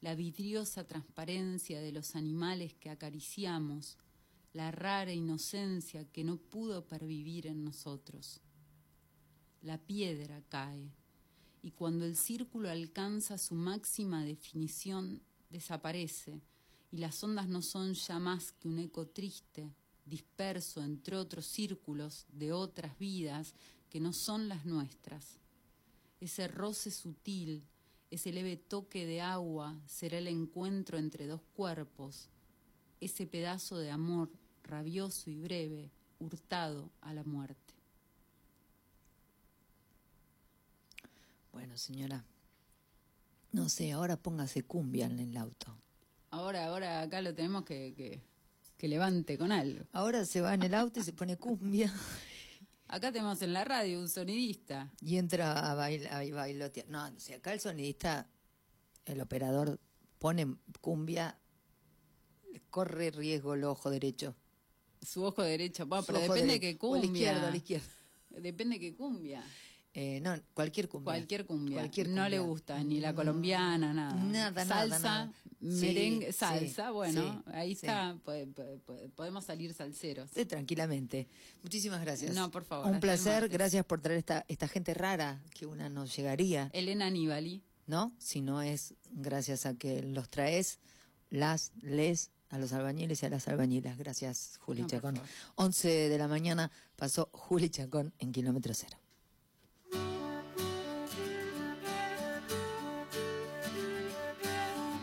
la 0.00 0.14
vidriosa 0.14 0.86
transparencia 0.86 1.80
de 1.80 1.92
los 1.92 2.14
animales 2.14 2.74
que 2.74 2.90
acariciamos, 2.90 3.96
la 4.52 4.70
rara 4.70 5.12
inocencia 5.12 6.04
que 6.04 6.24
no 6.24 6.36
pudo 6.36 6.86
pervivir 6.86 7.46
en 7.46 7.64
nosotros. 7.64 8.40
La 9.62 9.78
piedra 9.78 10.42
cae, 10.48 10.92
y 11.62 11.72
cuando 11.72 12.04
el 12.04 12.16
círculo 12.16 12.70
alcanza 12.70 13.38
su 13.38 13.54
máxima 13.54 14.24
definición, 14.24 15.20
desaparece, 15.50 16.40
y 16.90 16.98
las 16.98 17.22
ondas 17.22 17.48
no 17.48 17.60
son 17.60 17.94
ya 17.94 18.18
más 18.18 18.52
que 18.52 18.68
un 18.68 18.78
eco 18.78 19.08
triste, 19.08 19.74
disperso 20.06 20.82
entre 20.82 21.16
otros 21.16 21.44
círculos 21.46 22.24
de 22.32 22.52
otras 22.52 22.98
vidas 22.98 23.54
que 23.90 24.00
no 24.00 24.12
son 24.12 24.48
las 24.48 24.64
nuestras. 24.64 25.38
Ese 26.20 26.48
roce 26.48 26.90
sutil, 26.90 27.64
ese 28.10 28.32
leve 28.32 28.56
toque 28.56 29.06
de 29.06 29.20
agua 29.20 29.76
será 29.86 30.18
el 30.18 30.28
encuentro 30.28 30.98
entre 30.98 31.26
dos 31.26 31.40
cuerpos, 31.54 32.28
ese 33.00 33.26
pedazo 33.26 33.78
de 33.78 33.90
amor 33.90 34.30
rabioso 34.64 35.30
y 35.30 35.36
breve, 35.36 35.90
hurtado 36.18 36.90
a 37.00 37.12
la 37.14 37.24
muerte. 37.24 37.74
Bueno, 41.52 41.76
señora, 41.76 42.24
no 43.52 43.68
sé, 43.68 43.92
ahora 43.92 44.16
póngase 44.16 44.62
cumbia 44.62 45.06
en 45.06 45.18
el 45.18 45.36
auto. 45.36 45.76
Ahora, 46.30 46.66
ahora 46.66 47.00
acá 47.02 47.22
lo 47.22 47.34
tenemos 47.34 47.64
que, 47.64 47.94
que, 47.96 48.20
que 48.76 48.88
levante 48.88 49.38
con 49.38 49.52
algo. 49.52 49.84
Ahora 49.92 50.24
se 50.24 50.40
va 50.40 50.54
en 50.54 50.62
el 50.62 50.74
auto 50.74 51.00
y 51.00 51.02
se 51.02 51.12
pone 51.12 51.36
cumbia. 51.36 51.92
Acá 52.88 53.12
tenemos 53.12 53.42
en 53.42 53.52
la 53.52 53.64
radio 53.64 54.00
un 54.00 54.08
sonidista. 54.08 54.90
Y 55.02 55.18
entra 55.18 55.70
a, 55.70 55.74
bailar, 55.74 56.12
a 56.14 56.34
bailotear. 56.34 56.88
No, 56.88 57.08
si 57.18 57.34
acá 57.34 57.52
el 57.52 57.60
sonidista, 57.60 58.30
el 59.04 59.20
operador 59.20 59.78
pone 60.18 60.56
cumbia, 60.80 61.38
corre 62.70 63.10
riesgo 63.10 63.54
el 63.54 63.64
ojo 63.64 63.90
derecho. 63.90 64.34
Su 65.02 65.22
ojo 65.22 65.42
derecho, 65.42 65.86
bueno, 65.86 66.04
pero 66.06 66.18
depende 66.18 66.54
de 66.54 66.60
qué 66.60 66.78
cumbia. 66.78 66.98
O 66.98 67.02
la 67.02 67.06
izquierda, 67.06 67.50
la 67.50 67.56
izquierda. 67.56 67.86
Depende 68.30 68.74
de 68.76 68.80
qué 68.80 68.96
cumbia. 68.96 69.44
Eh, 70.00 70.20
no, 70.20 70.32
cualquier 70.54 70.88
cumbia. 70.88 71.06
Cualquier 71.06 71.44
cumbia. 71.44 71.90
No 72.06 72.28
le 72.28 72.38
gusta, 72.38 72.84
ni 72.84 73.00
la 73.00 73.12
colombiana, 73.12 73.92
nada. 73.92 74.14
Nada, 74.14 74.64
salsa, 74.64 74.98
nada, 75.00 75.32
merengue, 75.58 76.32
salsa, 76.32 76.92
bueno, 76.92 77.42
ahí 77.46 77.72
está, 77.72 78.16
podemos 79.16 79.44
salir 79.44 79.74
salseros. 79.74 80.30
Tranquilamente. 80.30 81.26
Muchísimas 81.64 82.00
gracias. 82.00 82.32
No, 82.32 82.48
por 82.48 82.62
favor. 82.62 82.88
Un 82.88 83.00
placer, 83.00 83.48
gracias 83.48 83.84
por 83.84 84.00
traer 84.00 84.20
esta, 84.20 84.44
esta 84.46 84.68
gente 84.68 84.94
rara 84.94 85.42
que 85.52 85.66
una 85.66 85.88
nos 85.88 86.14
llegaría. 86.14 86.70
Elena 86.74 87.06
Aníbali. 87.06 87.64
¿No? 87.88 88.12
Si 88.18 88.40
no 88.40 88.62
es 88.62 88.94
gracias 89.10 89.66
a 89.66 89.74
que 89.74 90.04
los 90.04 90.28
traes, 90.28 90.78
las, 91.28 91.72
les, 91.82 92.30
a 92.50 92.58
los 92.58 92.72
albañiles 92.72 93.20
y 93.24 93.26
a 93.26 93.30
las 93.30 93.48
albañilas. 93.48 93.98
Gracias, 93.98 94.60
Juli 94.60 94.86
Chacón. 94.86 95.20
11 95.56 95.88
de 96.08 96.18
la 96.18 96.28
mañana 96.28 96.70
pasó 96.94 97.30
Juli 97.32 97.68
Chacón 97.68 98.14
en 98.20 98.30
kilómetro 98.30 98.74
cero. 98.74 98.96